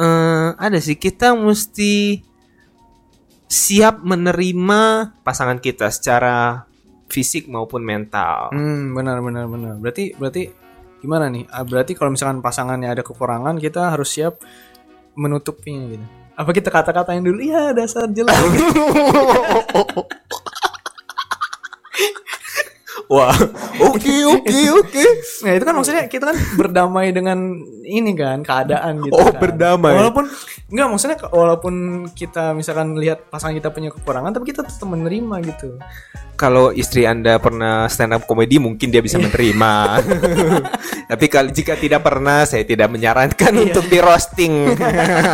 Eh, 0.00 0.48
ada 0.56 0.78
sih 0.80 0.96
kita 0.96 1.36
mesti 1.36 2.24
siap 3.50 4.00
menerima 4.06 5.12
pasangan 5.26 5.58
kita 5.58 5.90
secara 5.90 6.64
fisik 7.10 7.50
maupun 7.50 7.82
mental. 7.82 8.54
Hmm, 8.54 8.94
benar 8.94 9.18
benar 9.20 9.50
benar. 9.50 9.74
Berarti 9.76 10.14
berarti 10.14 10.46
gimana 11.02 11.26
nih? 11.26 11.44
Ah, 11.50 11.66
Berarti 11.66 11.98
kalau 11.98 12.14
misalkan 12.14 12.38
pasangannya 12.38 12.94
ada 12.94 13.02
kekurangan, 13.02 13.58
kita 13.58 13.90
harus 13.90 14.14
siap 14.14 14.38
menutupinya 15.18 15.90
gitu. 15.90 16.06
Apa 16.38 16.56
kita 16.56 16.70
kata-katain 16.72 17.20
dulu? 17.20 17.42
Iya, 17.42 17.74
dasar 17.76 18.08
jelek. 18.08 18.32
Wah, 23.10 23.34
oke 23.90 24.14
oke 24.38 24.58
oke. 24.70 25.04
nah, 25.42 25.52
itu 25.58 25.64
kan 25.66 25.74
maksudnya 25.74 26.06
kita 26.06 26.30
kan 26.30 26.38
berdamai 26.54 27.10
dengan 27.10 27.58
ini 27.82 28.14
kan 28.14 28.46
keadaan 28.46 29.02
gitu 29.02 29.18
Oh, 29.18 29.34
kan. 29.34 29.40
berdamai. 29.42 29.98
Walaupun 29.98 30.30
enggak 30.70 30.86
maksudnya 30.86 31.18
walaupun 31.26 31.74
kita 32.14 32.54
misalkan 32.54 32.94
lihat 32.94 33.26
pasangan 33.26 33.58
kita 33.58 33.74
punya 33.74 33.90
kekurangan, 33.90 34.30
tapi 34.30 34.54
kita 34.54 34.62
tetap 34.62 34.86
menerima 34.86 35.42
gitu. 35.42 35.74
Kalau 36.38 36.72
istri 36.72 37.04
anda 37.04 37.36
pernah 37.36 37.84
stand 37.90 38.16
up 38.16 38.24
komedi 38.24 38.56
mungkin 38.56 38.88
dia 38.88 39.04
bisa 39.04 39.20
menerima. 39.20 39.72
Tapi 41.10 41.26
kalau 41.28 41.52
jika 41.52 41.76
tidak 41.76 42.00
pernah, 42.00 42.48
saya 42.48 42.64
tidak 42.64 42.88
menyarankan 42.88 43.52
untuk 43.60 43.84
di 43.90 44.00
roasting. 44.00 44.72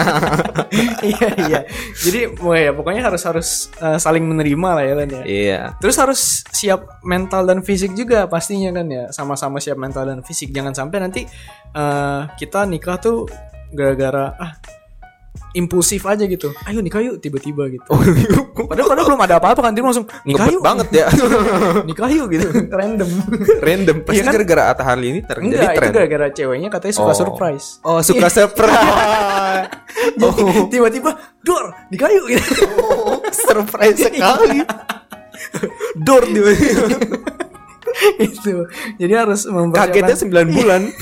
iya 1.15 1.29
iya. 1.47 1.61
Jadi 1.95 2.27
ya 2.43 2.73
pokoknya 2.75 3.07
harus 3.07 3.23
harus 3.23 3.49
eh, 3.79 4.03
saling 4.03 4.27
menerima 4.27 4.69
lah 4.73 4.83
ya 4.83 4.95
Len 4.99 5.11
ya. 5.13 5.23
Iya. 5.23 5.61
Terus 5.79 5.97
harus 6.01 6.21
siap 6.51 6.99
mental 7.07 7.47
dan 7.47 7.63
fisik 7.67 7.93
juga 7.93 8.25
pastinya 8.25 8.71
kan 8.73 8.87
ya. 8.87 9.05
Sama-sama 9.11 9.59
siap 9.59 9.75
mental 9.75 10.07
dan 10.07 10.23
fisik. 10.23 10.55
Jangan 10.55 10.73
sampai 10.73 10.99
nanti 11.03 11.27
eh, 11.75 12.21
kita 12.39 12.63
nikah 12.65 12.97
tuh 12.97 13.27
gara-gara 13.69 14.31
ah 14.33 14.55
impulsif 15.53 16.05
aja 16.05 16.23
gitu. 16.25 16.53
Ayo 16.65 16.81
nikah 16.81 17.01
yuk 17.01 17.17
tiba-tiba 17.17 17.65
gitu. 17.67 17.89
Padahal 18.57 18.89
padahal 18.89 19.07
belum 19.09 19.21
ada 19.21 19.35
apa-apa 19.37 19.61
kan 19.61 19.73
dia 19.73 19.81
langsung 19.81 20.05
nikah 20.23 20.49
yuk. 20.49 20.61
banget 20.61 20.89
ya. 20.95 21.07
nikah 21.89 22.09
yuk 22.09 22.29
gitu. 22.29 22.47
Random. 22.69 23.09
Random. 23.61 23.97
Pasti 24.05 24.17
Iya 24.17 24.23
kan? 24.25 24.33
gara-gara 24.37 24.63
Atta 24.69 24.85
jadi 24.85 25.21
Enggak, 25.41 25.73
itu 25.73 25.77
tren. 25.81 25.91
gara-gara 25.93 26.27
ceweknya 26.31 26.69
katanya 26.69 26.95
suka 26.95 27.13
Oh. 27.13 27.17
surprise. 27.17 27.67
Oh, 27.83 28.01
suka 28.01 28.29
surprise. 28.37 28.85
Jadi 30.17 30.45
tiba-tiba 30.71 31.11
dor 31.41 31.73
nikah 31.89 32.09
yuk 32.13 32.27
gitu. 32.31 32.45
Oh, 32.77 33.17
surprise 33.33 33.97
sekali. 33.97 34.61
Dor 36.07 36.25
dia. 36.29 36.53
itu. 38.27 38.67
Jadi 38.97 39.13
harus 39.13 39.45
Kagetnya 39.49 40.17
9 40.17 40.57
bulan. 40.57 40.83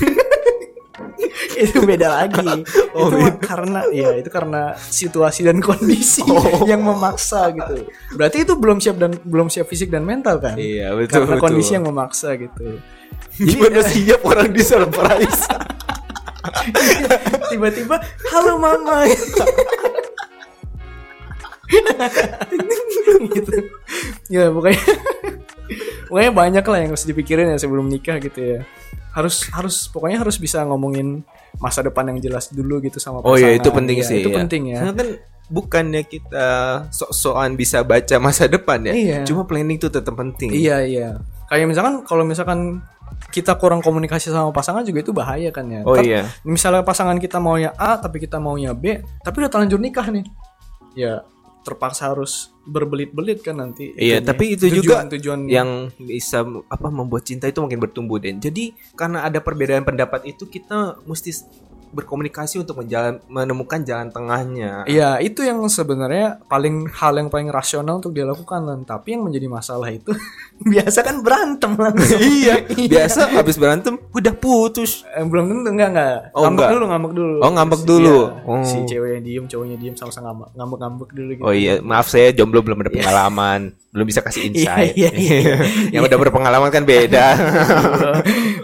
itu 1.55 1.77
beda 1.83 2.07
lagi. 2.23 2.43
Oh, 2.95 3.11
itu 3.11 3.27
beda. 3.27 3.39
karena 3.43 3.81
ya 3.91 4.15
itu 4.15 4.31
karena 4.31 4.71
situasi 4.79 5.43
dan 5.43 5.59
kondisi 5.59 6.23
Oh. 6.23 6.63
yang 6.63 6.79
memaksa 6.79 7.51
gitu. 7.51 7.91
Berarti 8.15 8.47
itu 8.47 8.55
belum 8.55 8.79
siap 8.79 8.95
dan 8.95 9.11
belum 9.19 9.51
siap 9.51 9.67
fisik 9.67 9.91
dan 9.91 10.07
mental 10.07 10.39
kan? 10.39 10.55
Iya, 10.55 10.95
betul, 10.95 11.27
Karena 11.27 11.35
betul. 11.35 11.43
kondisi 11.43 11.71
yang 11.75 11.83
memaksa 11.83 12.39
gitu. 12.39 12.79
Gimana 13.35 13.83
siap 13.83 14.23
orang 14.23 14.47
di 14.47 14.63
surprise? 14.63 15.43
Tiba-tiba 17.51 17.99
halo 18.31 18.55
mama. 18.55 19.03
gitu. 23.27 23.55
Ya 24.29 24.47
pokoknya 24.49 24.81
pokoknya 26.07 26.31
banyak 26.31 26.65
lah 26.65 26.77
yang 26.81 26.89
harus 26.93 27.05
dipikirin 27.05 27.51
ya 27.51 27.57
sebelum 27.59 27.85
nikah 27.89 28.17
gitu 28.21 28.39
ya. 28.39 28.59
Harus 29.15 29.47
harus 29.51 29.87
pokoknya 29.87 30.21
harus 30.21 30.35
bisa 30.39 30.61
ngomongin 30.67 31.23
masa 31.59 31.79
depan 31.81 32.11
yang 32.11 32.19
jelas 32.19 32.51
dulu 32.51 32.83
gitu 32.83 32.99
sama 32.99 33.23
pasangan. 33.23 33.31
Oh 33.31 33.37
iya 33.39 33.55
itu 33.55 33.69
penting 33.71 33.97
Iya, 34.01 34.07
sih. 34.07 34.19
Itu 34.21 34.31
ya. 34.31 34.37
penting 34.43 34.61
ya. 34.75 34.79
Karena 34.83 34.93
kan 34.95 35.09
bukannya 35.45 36.01
kita 36.03 36.47
sok-sokan 36.89 37.53
bisa 37.55 37.85
baca 37.85 38.15
masa 38.19 38.49
depan 38.49 38.81
ya. 38.85 38.93
Iya. 38.93 39.17
Cuma 39.23 39.47
planning 39.47 39.77
itu 39.79 39.87
tetap 39.87 40.15
penting. 40.17 40.51
Iya 40.51 40.83
iya. 40.83 41.09
Kayak 41.47 41.65
misalkan 41.69 41.95
kalau 42.03 42.23
misalkan 42.25 42.81
kita 43.29 43.55
kurang 43.55 43.79
komunikasi 43.79 44.33
sama 44.33 44.49
pasangan 44.49 44.83
juga 44.83 44.99
itu 45.05 45.11
bahaya 45.13 45.53
kan 45.53 45.69
ya. 45.69 45.81
Oh 45.85 45.95
Ntar 45.95 46.03
iya. 46.03 46.21
Misalnya 46.43 46.81
pasangan 46.81 47.15
kita 47.21 47.37
maunya 47.39 47.71
A 47.77 47.95
tapi 48.01 48.19
kita 48.19 48.41
maunya 48.41 48.73
B, 48.75 48.99
tapi 49.21 49.45
udah 49.45 49.51
terlanjur 49.51 49.79
nikah 49.79 50.07
nih. 50.09 50.25
Ya 50.95 51.23
terpaksa 51.65 52.13
harus 52.13 52.53
berbelit-belit 52.69 53.41
kan 53.41 53.57
nanti. 53.57 53.89
Iya, 53.97 54.21
itunya. 54.21 54.27
tapi 54.29 54.45
itu 54.53 54.65
juga 54.69 55.01
tujuan 55.09 55.49
yang 55.49 55.89
bisa 55.97 56.45
apa 56.69 56.87
membuat 56.93 57.25
cinta 57.25 57.49
itu 57.49 57.57
makin 57.57 57.81
bertumbuh 57.81 58.21
dan 58.21 58.37
jadi 58.37 58.71
karena 58.93 59.25
ada 59.25 59.41
perbedaan 59.41 59.81
pendapat 59.81 60.29
itu 60.29 60.45
kita 60.45 61.01
mesti 61.09 61.33
berkomunikasi 61.91 62.57
untuk 62.57 62.79
menjalan 62.79 63.21
menemukan 63.25 63.81
jalan 63.81 64.09
tengahnya. 64.09 64.85
Iya, 64.85 65.19
itu 65.19 65.41
yang 65.41 65.61
sebenarnya 65.65 66.39
paling 66.45 66.89
hal 66.89 67.13
yang 67.15 67.27
paling 67.27 67.49
rasional 67.49 67.97
untuk 67.97 68.11
dilakukan 68.11 68.61
lan. 68.61 68.79
Tapi 68.83 69.13
yang 69.13 69.23
menjadi 69.23 69.45
masalah 69.45 69.89
itu 69.89 70.09
biasa 70.71 70.99
kan 71.01 71.19
berantem 71.19 71.75
langsung. 71.75 72.19
iya, 72.39 72.63
biasa 72.65 73.33
habis 73.33 73.55
berantem 73.55 73.99
udah 74.09 74.33
putus. 74.33 75.03
Eh, 75.11 75.21
belum 75.21 75.45
tentu 75.47 75.69
enggak 75.69 75.89
enggak. 75.91 76.17
Oh, 76.31 76.41
ngambek 76.43 76.55
enggak. 76.55 76.71
dulu, 76.71 76.85
ngambek 76.87 77.13
dulu. 77.13 77.37
Oh, 77.39 77.51
ngambek 77.51 77.81
dulu. 77.83 78.17
Iya, 78.25 78.43
Oh. 78.45 78.61
Si 78.61 78.77
ceweknya 78.85 79.19
diem, 79.19 79.45
cowoknya 79.45 79.75
diem 79.75 79.95
sama-sama 79.95 80.25
ngambek, 80.31 80.49
ngambek-ngambek 80.55 81.09
dulu 81.11 81.31
gitu. 81.33 81.43
Oh 81.43 81.53
iya, 81.53 81.73
maaf 81.81 82.07
saya 82.07 82.29
jomblo 82.29 82.61
belum 82.61 82.79
ada 82.79 82.91
pengalaman, 82.91 83.61
belum 83.89 84.05
bisa 84.05 84.21
kasih 84.21 84.41
insight. 84.47 84.93
Iya, 84.93 85.09
iya, 85.11 85.37
Yang 85.89 86.03
udah 86.07 86.17
berpengalaman 86.21 86.69
kan 86.69 86.83
beda. 86.83 87.25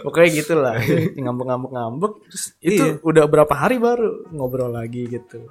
Pokoknya 0.01 0.29
gitu 0.31 0.53
lah. 0.55 0.75
Ngambek-ngambek-ngambek 1.13 2.11
terus 2.27 2.45
itu 2.59 2.83
Iya. 2.83 2.97
Udah 3.11 3.25
berapa 3.27 3.53
hari 3.53 3.77
baru 3.77 4.31
ngobrol 4.31 4.71
lagi 4.73 5.05
gitu. 5.07 5.47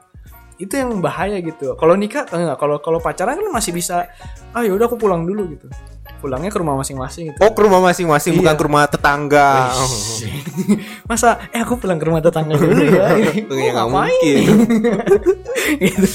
Itu 0.61 0.77
yang 0.77 1.01
bahaya 1.01 1.41
gitu. 1.41 1.73
Kalau 1.77 1.97
nikah 1.97 2.29
enggak, 2.29 2.57
kalau 2.61 2.77
kalau 2.85 2.99
pacaran 3.01 3.41
kan 3.41 3.49
masih 3.49 3.73
bisa 3.73 4.09
ah 4.53 4.61
ya 4.65 4.73
udah 4.73 4.89
aku 4.89 4.97
pulang 5.01 5.25
dulu 5.25 5.49
gitu. 5.57 5.69
Pulangnya 6.21 6.49
ke 6.49 6.59
rumah 6.59 6.77
masing-masing 6.77 7.33
gitu. 7.33 7.39
Oh, 7.41 7.51
ke 7.51 7.61
rumah 7.61 7.81
masing-masing 7.83 8.37
bukan 8.37 8.53
Iya. 8.53 8.59
ke 8.59 8.65
rumah 8.65 8.83
tetangga. 8.85 9.73
Oh. 9.73 9.89
Masa 11.09 11.41
eh 11.49 11.59
aku 11.59 11.77
pulang 11.77 11.97
ke 11.97 12.05
rumah 12.05 12.21
tetangga 12.21 12.55
dulu 12.55 12.77
ya. 12.77 13.09
Oh, 13.51 13.57
ya 13.57 13.73
Ngapain? 13.73 13.89
mungkin. 13.89 14.45
gitu. 15.83 16.09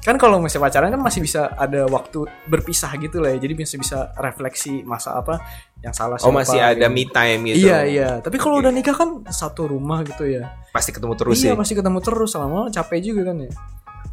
Kan 0.00 0.16
kalau 0.16 0.36
masih 0.38 0.56
pacaran 0.58 0.88
kan 0.88 1.00
masih 1.00 1.20
bisa 1.20 1.48
ada 1.50 1.84
waktu 1.86 2.24
berpisah 2.46 2.92
gitu 2.96 3.20
lah 3.20 3.32
ya. 3.32 3.38
Jadi 3.40 3.52
masih 3.58 3.78
bisa 3.80 4.12
refleksi 4.16 4.80
masa 4.82 5.12
apa 5.14 5.40
yang 5.80 5.92
salah 5.92 6.16
Oh, 6.16 6.28
siapa, 6.28 6.36
masih 6.40 6.60
ada 6.60 6.86
gitu. 6.86 6.94
me 6.94 7.04
time 7.06 7.40
gitu. 7.46 7.64
Iya 7.64 7.78
iya, 7.84 8.08
tapi 8.20 8.36
kalau 8.36 8.60
udah 8.60 8.72
nikah 8.72 8.92
kan 8.92 9.24
satu 9.26 9.68
rumah 9.68 10.00
gitu 10.04 10.24
ya. 10.24 10.56
Pasti 10.70 10.88
ketemu 10.88 11.12
terus 11.14 11.36
iya 11.38 11.52
sih. 11.52 11.56
pasti 11.56 11.72
ketemu 11.74 11.98
terus 12.00 12.32
lama 12.32 12.68
capek 12.68 13.00
juga 13.02 13.28
kan 13.28 13.44
ya. 13.44 13.52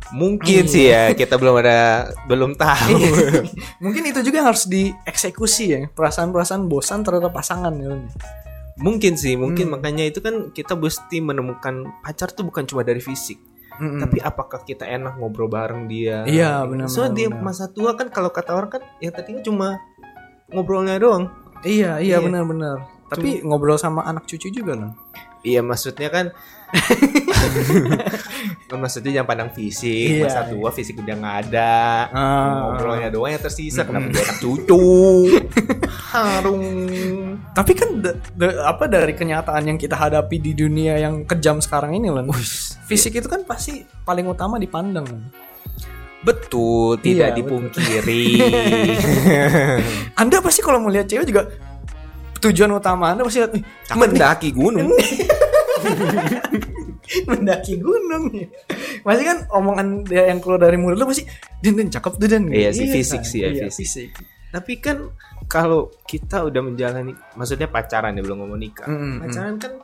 Mungkin 0.09 0.65
Iya. 0.65 0.71
sih 0.71 0.85
ya, 0.87 1.03
kita 1.13 1.37
belum 1.37 1.55
ada 1.57 1.79
belum 2.25 2.51
tahu. 2.53 2.97
Mungkin 3.83 4.03
itu 4.03 4.19
juga 4.21 4.43
harus 4.43 4.65
dieksekusi 4.65 5.65
ya 5.69 5.81
perasaan-perasaan 5.87 6.65
bosan 6.65 7.01
terhadap 7.01 7.31
pasangan 7.31 7.71
ya. 7.73 7.95
mungkin 8.73 9.13
sih, 9.13 9.35
mungkin 9.35 9.69
Hmm. 9.69 9.77
makanya 9.77 10.03
itu 10.03 10.19
kan 10.19 10.49
kita 10.49 10.73
mesti 10.73 11.21
menemukan 11.21 11.85
pacar 12.01 12.33
tuh 12.33 12.41
bukan 12.41 12.65
cuma 12.65 12.81
dari 12.81 12.97
fisik. 12.97 13.37
Mm-mm. 13.73 13.99
Tapi 13.99 14.17
apakah 14.19 14.61
kita 14.61 14.83
enak 14.83 15.15
ngobrol 15.15 15.45
bareng 15.47 15.85
dia? 15.85 16.25
Iya, 16.25 16.65
benar, 16.65 16.87
So 16.87 17.03
benar, 17.03 17.13
dia 17.13 17.27
masa 17.29 17.65
tua 17.67 17.93
kan 17.93 18.09
kalau 18.09 18.29
kata 18.29 18.51
orang 18.51 18.71
kan 18.71 18.81
yang 18.97 19.11
tadinya 19.11 19.41
cuma 19.41 19.67
ngobrolnya 20.47 20.97
doang. 20.97 21.29
iya 21.61 21.97
iya 21.97 22.17
Iya. 22.17 22.17
benar-benar. 22.19 22.77
Tapi 23.05 23.43
ngobrol 23.43 23.77
sama 23.77 24.01
anak 24.01 24.25
cucu 24.25 24.49
juga 24.49 24.73
kan. 24.73 24.97
Iya 25.41 25.61
maksudnya 25.61 26.09
kan 26.09 26.25
maksudnya 28.71 29.11
jangan 29.13 29.27
pandang 29.27 29.51
fisik 29.51 30.17
Iya, 30.17 30.25
masa 30.25 30.41
tua 30.47 30.69
fisik 30.71 30.95
udah 30.97 31.13
nggak 31.13 31.35
ada 31.45 31.71
Ah. 32.09 32.73
ngobrolnya 32.73 33.11
doang 33.11 33.29
yang 33.29 33.39
tersisa 33.39 33.83
kenapa 33.83 34.09
dia 34.09 34.23
anak 34.23 34.37
cucu 34.39 34.79
harum 36.11 36.59
Tapi 37.51 37.71
kan 37.75 37.89
apa 38.63 38.83
dari 38.87 39.11
kenyataan 39.11 39.63
yang 39.65 39.75
kita 39.75 39.93
hadapi 39.93 40.39
di 40.39 40.51
dunia 40.51 40.95
yang 40.97 41.23
kejam 41.23 41.59
sekarang 41.59 41.93
ini 41.93 42.07
lan. 42.07 42.25
Fisik 42.87 43.13
itu 43.13 43.27
kan 43.27 43.43
pasti 43.43 43.83
paling 44.01 44.23
utama 44.25 44.55
dipandang. 44.55 45.05
Betul 46.21 47.01
tidak 47.01 47.33
Iya, 47.33 47.35
dipungkiri 47.35 48.23
Anda 50.21 50.37
pasti 50.39 50.61
kalau 50.61 50.79
melihat 50.79 51.05
cewek 51.05 51.25
juga 51.25 51.49
tujuan 52.39 52.71
utama 52.71 53.11
Anda 53.11 53.25
pasti 53.25 53.41
mendaki 53.91 54.53
gunung 54.53 54.93
mendaki 57.29 57.77
gunung 57.77 58.31
ya. 58.31 58.47
Masih 59.03 59.25
kan 59.25 59.37
omongan 59.51 60.05
dia 60.05 60.29
yang 60.29 60.39
keluar 60.39 60.61
dari 60.61 60.77
mulut 60.79 60.97
lu 60.97 61.05
pasti 61.09 61.25
den 61.59 61.75
den 61.75 61.89
cakep 61.89 62.13
tuh 62.15 62.27
den. 62.29 62.47
Iya 62.47 62.71
sih, 62.71 62.87
fisik 62.87 63.23
sih 63.25 63.39
ya, 63.43 63.49
Iya, 63.51 63.67
fisik. 63.73 64.15
tapi 64.51 64.83
kan 64.83 65.07
kalau 65.47 65.87
kita 66.03 66.43
udah 66.43 66.59
menjalani 66.59 67.15
maksudnya 67.35 67.71
pacaran 67.71 68.15
ya 68.15 68.21
belum 68.23 68.43
ngomong 68.43 68.59
nikah 68.59 68.83
Mm-mm. 68.83 69.23
pacaran 69.23 69.55
kan 69.55 69.79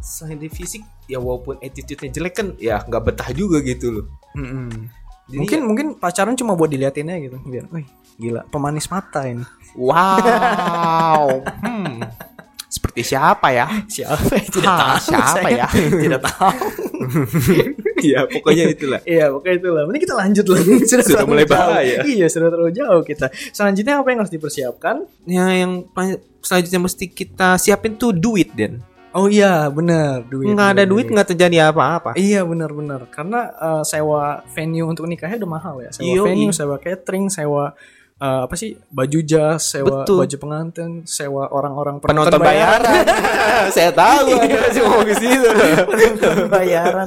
selain 0.00 0.40
di 0.40 0.48
fisik 0.48 0.80
ya 1.04 1.20
walaupun 1.20 1.60
attitude-nya 1.60 2.08
jelek 2.12 2.32
kan 2.32 2.46
ya 2.56 2.80
nggak 2.80 3.12
betah 3.12 3.28
juga 3.36 3.60
gitu 3.60 3.92
loh 3.92 4.06
Mm-mm. 4.32 4.88
Jadi 5.28 5.36
mungkin 5.36 5.60
mungkin 5.68 5.86
pacaran 6.00 6.32
cuma 6.32 6.56
buat 6.56 6.70
diliatin 6.70 7.12
aja 7.12 7.18
gitu 7.28 7.36
biar, 7.44 7.68
wih 7.68 7.84
gila 8.16 8.48
pemanis 8.48 8.88
mata 8.88 9.28
ini. 9.28 9.44
Wow. 9.76 11.44
Hmm. 11.60 12.00
Seperti 12.76 13.00
siapa 13.02 13.48
ya? 13.50 13.66
Siapa? 13.88 14.36
Tidak 14.36 14.68
Ah, 14.68 15.00
tahu. 15.00 15.08
siapa 15.08 15.38
saya. 15.40 15.64
ya? 15.64 15.66
Tidak 16.04 16.20
tahu. 16.20 16.52
Iya, 17.96 18.28
pokoknya 18.28 18.64
itulah. 18.68 19.00
Iya, 19.08 19.32
pokoknya 19.32 19.56
itulah. 19.56 19.82
Mending 19.88 20.02
kita 20.04 20.14
lanjut 20.14 20.46
lah. 20.46 20.60
Sudah, 20.90 21.04
Sudah 21.06 21.24
mulai 21.24 21.46
bahaya. 21.48 22.04
Iya, 22.04 22.28
sudah 22.28 22.52
terlalu 22.52 22.72
jauh 22.76 23.00
kita. 23.00 23.26
Selanjutnya 23.50 23.98
apa 23.98 24.08
yang 24.12 24.20
harus 24.20 24.30
dipersiapkan? 24.30 24.96
Ya, 25.24 25.48
yang 25.48 25.88
selanjutnya 26.44 26.80
mesti 26.84 27.08
kita 27.08 27.56
siapin 27.56 27.96
tuh 27.96 28.12
duit, 28.12 28.52
Den. 28.52 28.84
Oh 29.16 29.32
iya, 29.32 29.72
benar, 29.72 30.28
duit. 30.28 30.52
Nggak 30.52 30.68
ada 30.76 30.84
duit 30.84 31.08
nggak 31.08 31.28
terjadi 31.32 31.72
apa-apa. 31.72 32.12
Iya 32.14 32.44
benar-benar 32.44 33.08
karena 33.08 33.48
eh, 33.48 33.82
sewa 33.82 34.44
venue 34.52 34.84
untuk 34.84 35.08
nikahnya 35.08 35.40
udah 35.40 35.50
mahal 35.50 35.80
ya. 35.80 35.88
Sewa 35.88 36.04
Yoi. 36.12 36.26
venue, 36.28 36.52
sewa 36.52 36.76
catering, 36.76 37.32
sewa 37.32 37.72
eh, 38.16 38.40
apa 38.48 38.54
sih 38.56 38.72
baju 38.88 39.18
jas, 39.20 39.76
sewa 39.76 40.02
Betul. 40.02 40.24
baju 40.24 40.36
pengantin, 40.40 40.90
sewa 41.04 41.52
orang-orang 41.52 42.00
Penonton 42.00 42.40
bayaran. 42.40 43.04
Saya 43.76 43.90
tahu 43.92 44.36
Anda 44.36 44.56
masih 44.68 44.82
mau 44.84 45.02
ke 45.04 45.14
situ. 45.16 45.48
Penonton 45.84 46.36
bayaran. 46.48 47.06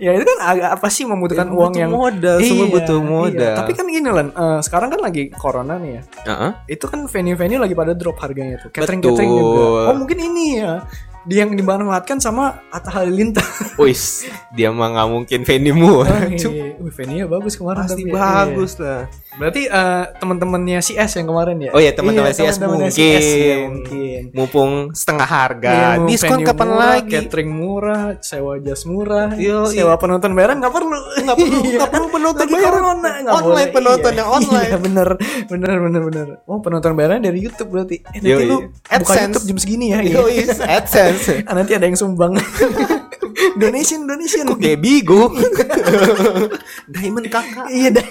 ya 0.00 0.16
itu 0.16 0.24
kan 0.24 0.38
agak 0.42 0.70
apa 0.80 0.88
sih 0.88 1.04
membutuhkan 1.04 1.48
Ya, 1.50 1.54
uang 1.54 1.72
butuh 1.74 1.82
yang 1.82 1.92
modal, 1.92 2.36
semua 2.40 2.66
butuh 2.72 2.98
modal. 3.04 3.54
Tapi 3.62 3.72
kan 3.76 3.84
gini 3.86 4.08
lan, 4.10 4.28
eh, 4.32 4.60
sekarang 4.64 4.88
kan 4.90 5.00
lagi 5.02 5.30
corona 5.30 5.78
nih 5.78 5.90
ya. 5.98 6.02
Heeh. 6.26 6.50
Itu 6.78 6.90
kan 6.90 7.04
venue-venue 7.06 7.60
lagi 7.60 7.74
pada 7.76 7.92
drop 7.94 8.16
harganya 8.18 8.58
tuh. 8.58 8.70
Catering 8.74 9.00
Betul. 9.02 9.12
catering 9.14 9.30
juga. 9.30 9.62
Oh 9.92 9.94
mungkin 9.94 10.18
ini 10.18 10.46
ya. 10.62 10.82
Dia 11.28 11.44
yang 11.44 11.52
dimanfaatkan 11.52 12.16
sama 12.16 12.64
Atta 12.72 12.96
Halilintar. 12.96 13.44
Wis, 13.82 14.24
dia 14.56 14.72
mah 14.72 14.88
nggak 14.88 15.08
mungkin 15.12 15.40
venue 15.44 15.76
mu. 15.76 16.00
Oh, 16.00 16.06
iya. 16.08 16.48
Wih, 16.80 16.92
venue 16.96 17.28
bagus 17.28 17.60
kemarin 17.60 17.84
Pasti 17.84 17.92
tapi 17.92 18.08
ya. 18.08 18.12
bagus 18.16 18.72
lah. 18.80 19.04
Berarti 19.40 19.62
eh, 19.64 20.04
teman-temannya 20.20 20.84
si 20.84 20.92
S 20.94 21.16
yang 21.16 21.32
kemarin 21.32 21.56
ya? 21.56 21.70
Oh 21.72 21.80
iya, 21.80 21.96
teman-teman 21.96 22.28
CS 22.28 22.60
teman-temannya 22.60 22.92
mungkin. 22.92 23.00
CS 23.16 23.28
ya, 23.32 23.56
mungkin. 23.64 24.20
Mumpung 24.36 24.70
setengah 24.92 25.24
harga. 25.24 25.70
Iya, 25.72 25.88
Diskon 26.04 26.44
kapan 26.44 26.68
murah, 26.68 26.84
lagi? 27.00 27.08
Catering 27.08 27.50
murah, 27.50 28.02
sewa 28.20 28.60
jas 28.60 28.84
murah, 28.84 29.32
Yo, 29.40 29.64
sewa 29.64 29.96
penonton 29.96 30.36
bayaran 30.36 30.60
nggak 30.60 30.74
perlu. 30.76 30.98
Nggak 31.24 31.36
perlu, 31.40 31.58
Iya. 31.64 31.78
nggak 31.80 31.90
perlu 31.90 32.06
penonton 32.12 32.46
bayaran. 32.46 32.82
Online 32.84 33.40
boleh. 33.40 33.66
penonton 33.72 34.12
Iya. 34.12 34.20
yang 34.20 34.28
online. 34.28 34.68
Iya, 34.68 34.78
bener, 34.78 35.08
bener, 35.48 35.76
bener, 35.80 36.02
bener. 36.04 36.28
Oh 36.44 36.60
penonton 36.60 36.92
bayaran 36.92 37.24
dari 37.24 37.40
YouTube 37.40 37.72
berarti. 37.72 37.96
Eh, 38.12 38.20
nanti 38.20 38.28
Yoi. 38.28 38.44
lu 38.44 38.56
buka 38.68 38.92
AdSense. 38.92 39.24
YouTube 39.24 39.46
jam 39.48 39.58
segini 39.58 39.86
ya. 39.88 39.98
Yoi, 40.04 40.44
AdSense. 40.52 41.32
Ah, 41.48 41.56
nanti 41.56 41.72
ada 41.72 41.88
yang 41.88 41.96
sumbang. 41.96 42.36
donation, 43.62 44.04
donation. 44.04 44.44
Kok 44.44 44.60
kayak 44.60 44.78
bigo? 44.78 45.32
Diamond 46.92 47.26
kakak. 47.26 47.66
Iya 47.72 47.88
dah. 47.96 48.06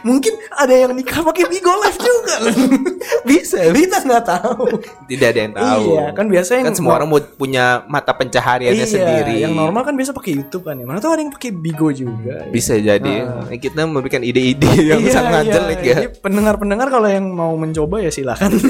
Mungkin 0.00 0.32
ada 0.50 0.74
yang 0.74 0.90
nikah 0.90 1.22
pakai 1.22 1.46
Bigo 1.46 1.70
Live 1.78 1.96
juga. 1.96 2.34
Bisa, 3.28 3.62
kita 3.70 4.02
nggak 4.02 4.24
tahu. 4.24 4.64
Tidak 5.06 5.28
ada 5.28 5.40
yang 5.40 5.54
tahu. 5.54 5.84
Iya, 5.94 6.04
kan 6.12 6.26
biasanya 6.26 6.62
kan 6.66 6.74
semua 6.74 6.96
orang 6.96 7.08
mau 7.08 7.20
punya 7.20 7.86
mata 7.86 8.10
pencahariannya 8.10 8.74
iya, 8.80 8.90
sendiri. 8.90 9.34
Yang 9.38 9.54
normal 9.54 9.82
kan 9.82 9.94
biasa 9.94 10.10
pakai 10.10 10.32
YouTube 10.34 10.64
kan 10.64 10.74
ya. 10.74 10.84
Mana 10.84 10.98
tahu 10.98 11.14
ada 11.14 11.22
yang 11.22 11.30
pakai 11.30 11.50
Bigo 11.50 11.88
juga. 11.90 12.42
ya. 12.42 12.50
bisa 12.50 12.74
jadi 12.74 13.14
Ah. 13.20 13.50
kita 13.50 13.84
memberikan 13.84 14.20
ide-ide 14.20 14.66
yang 14.90 15.00
Iya, 15.00 15.12
sangat 15.12 15.42
iya. 15.46 15.54
jelek 15.54 15.80
ya. 15.80 15.96
Pendengar-pendengar 16.18 16.88
kalau 16.88 17.06
yang 17.06 17.26
mau 17.28 17.54
mencoba 17.54 18.02
ya 18.02 18.10
silakan. 18.10 18.50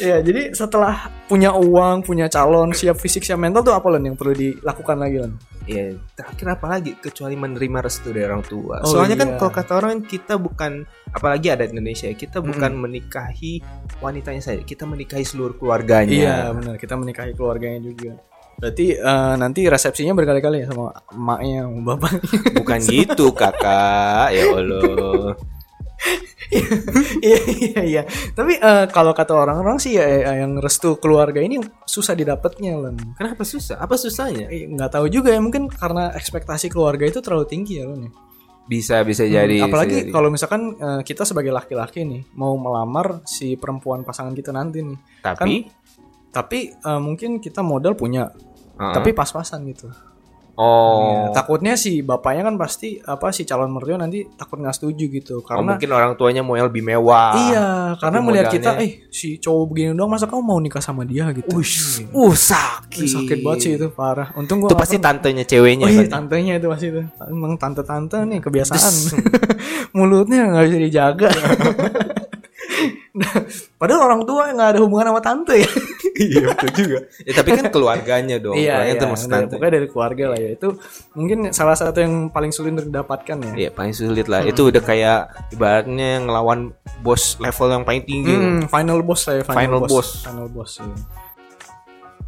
ya, 0.00 0.16
jadi 0.24 0.56
setelah 0.56 1.12
punya 1.28 1.52
uang, 1.52 2.02
punya 2.02 2.26
calon, 2.26 2.72
siap 2.72 2.96
fisik, 2.98 3.22
siap 3.22 3.38
mental 3.38 3.60
tuh 3.60 3.76
apa 3.76 3.86
Lan 3.92 4.08
yang 4.08 4.16
perlu 4.16 4.32
dilakukan 4.32 4.96
lagi 4.96 5.16
Lan? 5.20 5.32
Iya, 5.70 5.94
terakhir 6.18 6.46
apa 6.58 6.66
lagi 6.66 6.96
kecuali 6.98 7.36
menerima 7.38 7.78
restu 7.84 8.10
dari 8.10 8.26
orang 8.26 8.42
tua. 8.42 8.82
Oh, 8.82 8.90
Soalnya 8.90 9.14
iya. 9.14 9.22
kan 9.22 9.28
kalau 9.38 9.52
kata 9.54 9.72
orang 9.78 10.02
kita 10.02 10.34
bukan 10.40 10.82
apalagi 11.14 11.52
ada 11.52 11.68
di 11.68 11.76
Indonesia, 11.76 12.10
kita 12.10 12.42
bukan 12.42 12.74
menikahi 12.74 13.62
wanitanya 14.02 14.42
saja, 14.42 14.64
kita 14.66 14.88
menikahi 14.88 15.22
seluruh 15.22 15.54
keluarganya. 15.60 16.10
Iya, 16.10 16.36
benar. 16.56 16.74
Kita 16.80 16.98
menikahi 16.98 17.36
keluarganya 17.38 17.86
juga. 17.86 18.18
Berarti 18.60 18.98
eh, 18.98 19.34
nanti 19.38 19.60
resepsinya 19.64 20.12
berkali-kali 20.12 20.64
ya 20.64 20.66
sama 20.72 20.90
emaknya, 21.14 21.70
sama 21.70 21.80
bapaknya. 21.94 22.22
Bukan 22.58 22.78
gitu, 22.88 23.26
Kakak. 23.30 24.34
Ya 24.34 24.44
Allah. 24.50 25.36
Iya 27.20 27.38
iya 27.46 27.80
iya. 27.86 28.02
Tapi 28.34 28.58
eh, 28.58 28.86
kalau 28.90 29.14
kata 29.14 29.30
orang-orang 29.36 29.78
sih 29.78 29.94
ya 29.94 30.02
eh, 30.02 30.42
yang 30.42 30.58
restu 30.58 30.98
keluarga 30.98 31.38
ini 31.38 31.62
susah 31.86 32.18
didapatnya 32.18 32.74
Lan. 32.74 32.96
Kenapa 33.14 33.46
susah? 33.46 33.78
Apa 33.78 33.94
susahnya? 33.94 34.50
Eh, 34.50 34.66
nggak 34.66 34.98
tahu 34.98 35.06
juga 35.06 35.30
ya 35.30 35.38
mungkin 35.38 35.70
karena 35.70 36.10
ekspektasi 36.10 36.66
keluarga 36.66 37.06
itu 37.06 37.22
terlalu 37.22 37.46
tinggi 37.46 37.78
ya 37.78 37.86
Lan 37.86 38.08
ya. 38.08 38.12
Bisa 38.66 39.02
bisa 39.02 39.22
Hmm, 39.26 39.34
jadi. 39.34 39.56
apalagi 39.62 39.94
bisa 39.94 40.02
jadi. 40.06 40.12
kalau 40.14 40.28
misalkan 40.30 40.62
eh, 40.74 41.00
kita 41.02 41.22
sebagai 41.22 41.54
laki-laki 41.54 42.02
nih 42.02 42.22
mau 42.34 42.58
melamar 42.58 43.22
si 43.22 43.54
perempuan 43.54 44.02
pasangan 44.02 44.34
kita 44.34 44.50
nanti 44.50 44.82
nih. 44.82 44.98
tapi 45.22 45.54
Tapi 46.30 46.58
eh, 46.74 47.00
mungkin 47.02 47.38
kita 47.38 47.62
modal 47.62 47.94
punya 47.94 48.26
Heeh. 48.26 48.94
tapi 48.94 49.10
pas-pasan 49.10 49.66
gitu. 49.70 49.86
Oh. 50.60 51.32
Ya, 51.32 51.32
takutnya 51.32 51.72
si 51.72 52.04
bapaknya 52.04 52.44
kan 52.44 52.54
pasti 52.54 53.00
apa 53.00 53.32
si 53.32 53.42
calon 53.42 53.72
mertua 53.72 53.96
nanti 53.96 54.28
takut 54.30 54.60
nggak 54.60 54.76
setuju 54.76 55.08
gitu 55.08 55.34
Oh, 55.34 55.42
karena 55.42 55.72
mungkin 55.72 55.88
orang 55.88 56.12
tuanya 56.14 56.44
mau 56.44 56.52
yang 56.52 56.68
lebih 56.68 56.84
mewah. 56.84 57.32
iya 57.40 57.66
karena 57.96 58.20
melihat 58.20 58.52
kita 58.52 58.70
modalnya- 58.70 58.84
eh 58.84 59.08
si 59.08 59.40
cowok 59.40 59.64
begini 59.66 59.90
doang 59.94 60.10
masa 60.10 60.28
kamu 60.28 60.42
mau 60.42 60.60
nikah 60.60 60.78
sama 60.78 61.02
dia 61.02 61.32
gitu. 61.32 61.48
Uh, 62.12 62.34
sakit. 62.34 63.08
Sakit 63.08 63.38
banget 63.40 63.58
sih 63.58 63.72
itu 63.74 63.88
parah. 63.88 64.36
Untung 64.36 64.60
gua 64.60 64.68
Itu 64.68 64.76
pasti 64.76 64.96
pernah. 64.96 65.16
tantenya 65.16 65.44
ceweknya 65.44 65.84
Oh 65.84 65.90
iya, 65.90 66.04
kan. 66.04 66.28
tantenya 66.28 66.52
itu 66.54 66.66
pasti 66.68 66.86
itu. 66.88 67.00
Emang 67.24 67.56
tante-tante 67.56 68.20
nih 68.20 68.38
kebiasaan. 68.38 68.92
Mulutnya 69.96 70.44
nggak 70.46 70.64
bisa 70.68 70.78
dijaga. 70.78 71.28
Padahal 73.76 74.00
orang 74.06 74.22
tua 74.22 74.48
nggak 74.50 74.68
ada 74.76 74.80
hubungan 74.80 75.08
sama 75.08 75.20
tante 75.20 75.54
ya. 75.56 75.70
Iya 76.20 76.52
betul 76.52 76.68
juga. 76.76 76.98
Ya, 77.24 77.32
tapi 77.32 77.48
kan 77.50 77.64
keluarganya 77.68 78.36
dong. 78.36 78.52
keluarganya 78.52 78.96
termasuk 78.98 79.26
dari- 79.26 79.40
tante. 79.40 79.52
pokoknya 79.56 79.72
dari 79.72 79.88
keluarga 79.88 80.24
lah 80.28 80.38
ya. 80.38 80.50
Itu 80.52 80.68
mungkin 81.12 81.38
salah 81.50 81.72
satu 81.72 81.98
yang 81.98 82.28
paling 82.28 82.52
sulit 82.52 82.70
untuk 82.72 82.86
didapatkan 82.86 83.36
ya. 83.40 83.52
Iya 83.56 83.70
paling 83.70 83.90
sulit 83.90 84.26
lah. 84.26 84.44
Itu 84.44 84.68
udah 84.68 84.80
kayak 84.80 85.20
ibaratnya 85.50 86.20
ngelawan 86.20 86.76
bos 87.00 87.38
level 87.38 87.68
yang 87.70 87.84
paling 87.84 88.04
tinggi. 88.04 88.30
Hmm, 88.30 88.60
final 88.66 89.00
boss 89.00 89.24
lah 89.24 89.34
ya, 89.34 89.42
final, 89.42 89.56
Final 89.56 89.80
boss. 89.80 89.90
boss. 89.90 90.08
Final 90.22 90.48
boss. 90.48 90.72
iya. 90.76 90.94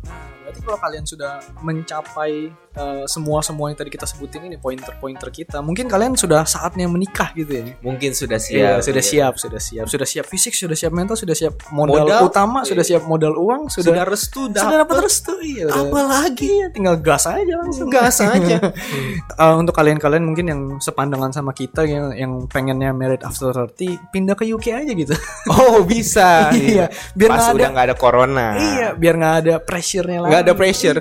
Nah, 0.02 0.18
berarti 0.42 0.60
kalau 0.62 0.78
kalian 0.80 1.04
sudah 1.04 1.32
mencapai 1.60 2.32
eh, 2.72 3.04
semua 3.04 3.40
semua 3.40 3.68
yang 3.68 3.76
tadi 3.76 3.88
kita 3.88 4.04
sebutin 4.04 4.44
ini 4.44 4.56
pointer-pointer 4.56 5.28
kita, 5.28 5.60
mungkin 5.60 5.86
kalian 5.86 6.14
sudah 6.14 6.42
saatnya 6.42 6.86
menikah 6.86 7.32
gitu 7.32 7.52
ya. 7.52 7.64
Mungkin 7.80 8.12
sudah 8.12 8.38
Iya, 8.38 8.78
siap. 8.78 8.84
sudah 8.84 9.02
siap, 9.02 9.32
sudah 9.36 9.60
siap, 9.60 9.86
sudah 9.86 10.06
siap 10.06 10.26
fisik, 10.26 10.52
sudah 10.52 10.72
siap 10.72 10.90
mental, 10.90 11.14
sudah 11.14 11.32
siap 11.32 11.54
modal, 11.70 12.04
Modal? 12.04 12.20
utama, 12.26 12.62
sudah 12.62 12.80
siap 12.80 13.02
modal 13.02 13.34
uang, 13.34 13.68
Sudah, 13.68 13.92
sudah 13.92 14.04
restu 14.04 14.42
sudah 14.48 14.78
dapat 14.80 14.96
restu, 15.00 15.32
iya. 15.40 15.66
udah. 15.66 15.86
Apalagi 15.86 16.48
Iya, 16.52 16.66
tinggal 16.68 16.96
gas 16.96 17.24
aja 17.24 17.54
langsung. 17.56 17.88
gas 17.88 18.18
aja. 18.18 18.58
Eh, 19.32 19.54
untuk 19.54 19.72
kalian-kalian 19.72 20.22
mungkin 20.22 20.46
yang 20.46 20.60
sepandangan 20.78 21.32
sama 21.32 21.50
kita 21.50 21.82
yang 21.82 22.12
yang 22.12 22.32
pengennya 22.46 22.92
married 22.92 23.22
after 23.22 23.48
30 23.50 24.12
pindah 24.12 24.34
ke 24.34 24.44
UK 24.46 24.66
aja 24.76 24.92
gitu. 24.92 25.14
oh 25.52 25.82
bisa. 25.82 26.48
Iya, 26.52 26.86
biar 27.12 27.30
Pas 27.30 27.48
udah 27.48 27.54
ada- 27.58 27.72
nggak 27.72 27.86
ada 27.88 27.96
corona. 27.96 28.46
Iya, 28.54 28.88
biar 28.94 29.14
nggak 29.16 29.36
ada 29.40 29.54
pressure-nya 29.58 30.18
lagi. 30.20 30.30
Nggak 30.30 30.42
ada 30.42 30.54
pressure. 30.54 30.98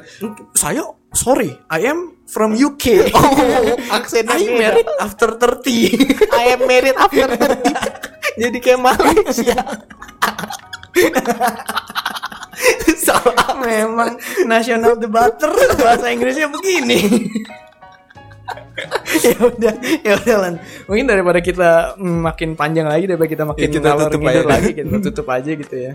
Saya 0.54 0.84
sorry, 1.14 1.56
I 1.68 1.86
am 1.86 2.18
from 2.26 2.56
UK. 2.56 3.08
Oh, 3.16 3.76
aksennya 3.98 4.36
I 4.40 4.48
married 4.56 4.90
after 5.00 5.36
30. 5.36 5.60
I 6.42 6.56
am 6.56 6.62
married 6.64 6.96
after 6.96 7.28
30. 7.28 8.40
Jadi 8.40 8.58
kayak 8.60 8.80
Malaysia. 8.80 9.60
Salah 13.02 13.58
memang 13.58 14.16
national 14.46 14.96
debater 14.96 15.50
bahasa 15.76 16.08
Inggrisnya 16.14 16.48
begini. 16.48 17.00
ya 19.22 19.38
udah, 19.38 19.74
ya 20.02 20.14
udah 20.18 20.38
Lan. 20.38 20.54
Mungkin 20.88 21.06
daripada 21.06 21.40
kita 21.42 21.98
mm, 21.98 22.20
makin 22.24 22.50
panjang 22.56 22.88
lagi 22.88 23.06
daripada 23.06 23.30
kita 23.30 23.44
makin 23.46 23.62
Ya, 23.62 23.70
kita 23.70 23.90
tutup 23.98 24.22
aja. 24.26 24.42
lagi 24.46 24.72
kita 24.74 24.96
tutup 25.02 25.28
aja 25.28 25.52
gitu 25.52 25.76
ya. 25.76 25.92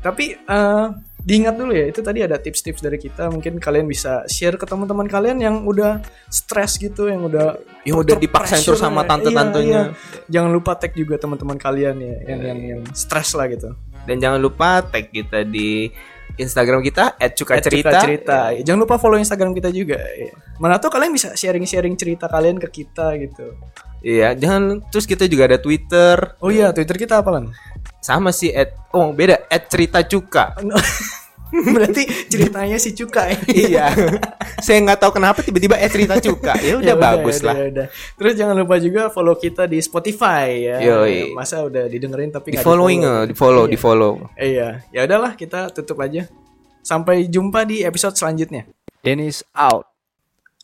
Tapi 0.00 0.38
eh, 0.38 0.86
diingat 1.20 1.54
dulu 1.56 1.72
ya, 1.72 1.86
itu 1.88 2.00
tadi 2.00 2.24
ada 2.24 2.40
tips-tips 2.40 2.80
dari 2.80 2.96
kita. 2.96 3.28
Mungkin 3.28 3.60
kalian 3.60 3.86
bisa 3.86 4.24
share 4.26 4.56
ke 4.56 4.64
teman-teman 4.64 5.06
kalian 5.06 5.38
yang 5.40 5.56
udah 5.64 6.00
stres 6.32 6.80
gitu, 6.80 7.08
yang 7.08 7.24
udah 7.28 7.60
Yang 7.84 7.96
udah 8.04 8.16
dipaksain 8.20 8.60
terus 8.60 8.80
sama 8.80 9.04
ya. 9.04 9.08
tante-tantenya. 9.14 9.80
Iya, 9.90 9.96
iya. 9.96 10.24
Jangan 10.28 10.50
lupa 10.52 10.76
tag 10.76 10.92
juga 10.92 11.16
teman-teman 11.16 11.56
kalian 11.56 11.96
ya, 12.00 12.16
yang 12.28 12.40
yang 12.44 12.58
yang 12.76 12.80
stres 12.92 13.32
lah 13.36 13.48
gitu. 13.48 13.72
Dan 14.08 14.16
jangan 14.20 14.40
lupa 14.40 14.80
tag 14.84 15.12
kita 15.12 15.44
di 15.44 15.92
Instagram 16.40 16.80
kita 16.80 17.20
@cukacerita. 17.36 18.00
cerita. 18.00 18.38
Jangan 18.56 18.80
lupa 18.88 18.96
follow 18.96 19.20
Instagram 19.20 19.52
kita 19.52 19.68
juga. 19.68 20.00
ya. 20.00 20.32
Mana 20.56 20.80
tuh 20.80 20.88
kalian 20.88 21.12
bisa 21.12 21.36
sharing-sharing 21.36 21.94
cerita 21.94 22.26
kalian 22.26 22.56
ke 22.56 22.68
kita 22.82 23.14
gitu. 23.20 23.54
Iya, 24.00 24.32
jangan 24.32 24.80
terus 24.88 25.04
kita 25.04 25.28
juga 25.28 25.44
ada 25.44 25.60
Twitter. 25.60 26.16
Oh 26.40 26.48
iya, 26.48 26.72
Twitter 26.72 26.96
kita 26.96 27.20
apa 27.20 27.36
lan? 27.36 27.52
Sama 28.00 28.32
sih 28.32 28.48
at 28.56 28.72
oh 28.96 29.12
beda 29.12 29.44
@ceritacuka. 29.68 30.56
Berarti 31.74 32.02
ceritanya 32.26 32.76
si 32.76 32.90
Cuka 32.92 33.26
ya. 33.26 33.38
iya. 33.66 33.86
Saya 34.58 34.78
nggak 34.80 34.98
tahu 34.98 35.18
kenapa 35.18 35.40
tiba-tiba 35.40 35.74
@ceritacuka. 35.76 36.54
Ya 36.58 36.78
udah 36.78 36.94
Ya 36.94 36.96
bagus 36.96 37.38
ya 37.38 37.46
lah. 37.50 37.54
ya 37.56 37.64
udah. 37.68 37.86
Terus 37.90 38.32
jangan 38.34 38.54
lupa 38.54 38.76
juga 38.78 39.02
follow 39.08 39.34
kita 39.34 39.64
di 39.64 39.78
Spotify 39.78 40.46
ya. 40.64 40.76
Yoi. 40.80 41.32
Masa 41.32 41.62
udah 41.62 41.86
didengerin 41.86 42.30
tapi 42.30 42.54
Di 42.54 42.58
following, 42.58 43.00
di-follow. 43.02 43.22
eh, 43.22 43.26
di 43.26 43.34
follow, 43.34 43.64
Iya. 43.64 43.70
di 43.70 43.78
follow. 43.78 44.12
Iya, 44.34 44.68
ya 44.90 45.00
udahlah 45.04 45.32
kita 45.34 45.70
tutup 45.70 45.98
aja. 46.00 46.26
Sampai 46.80 47.26
jumpa 47.26 47.62
di 47.62 47.82
episode 47.82 48.16
selanjutnya. 48.16 48.64
Dennis 49.00 49.44
out. 49.52 49.84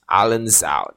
Alan's 0.06 0.62
out. 0.62 0.94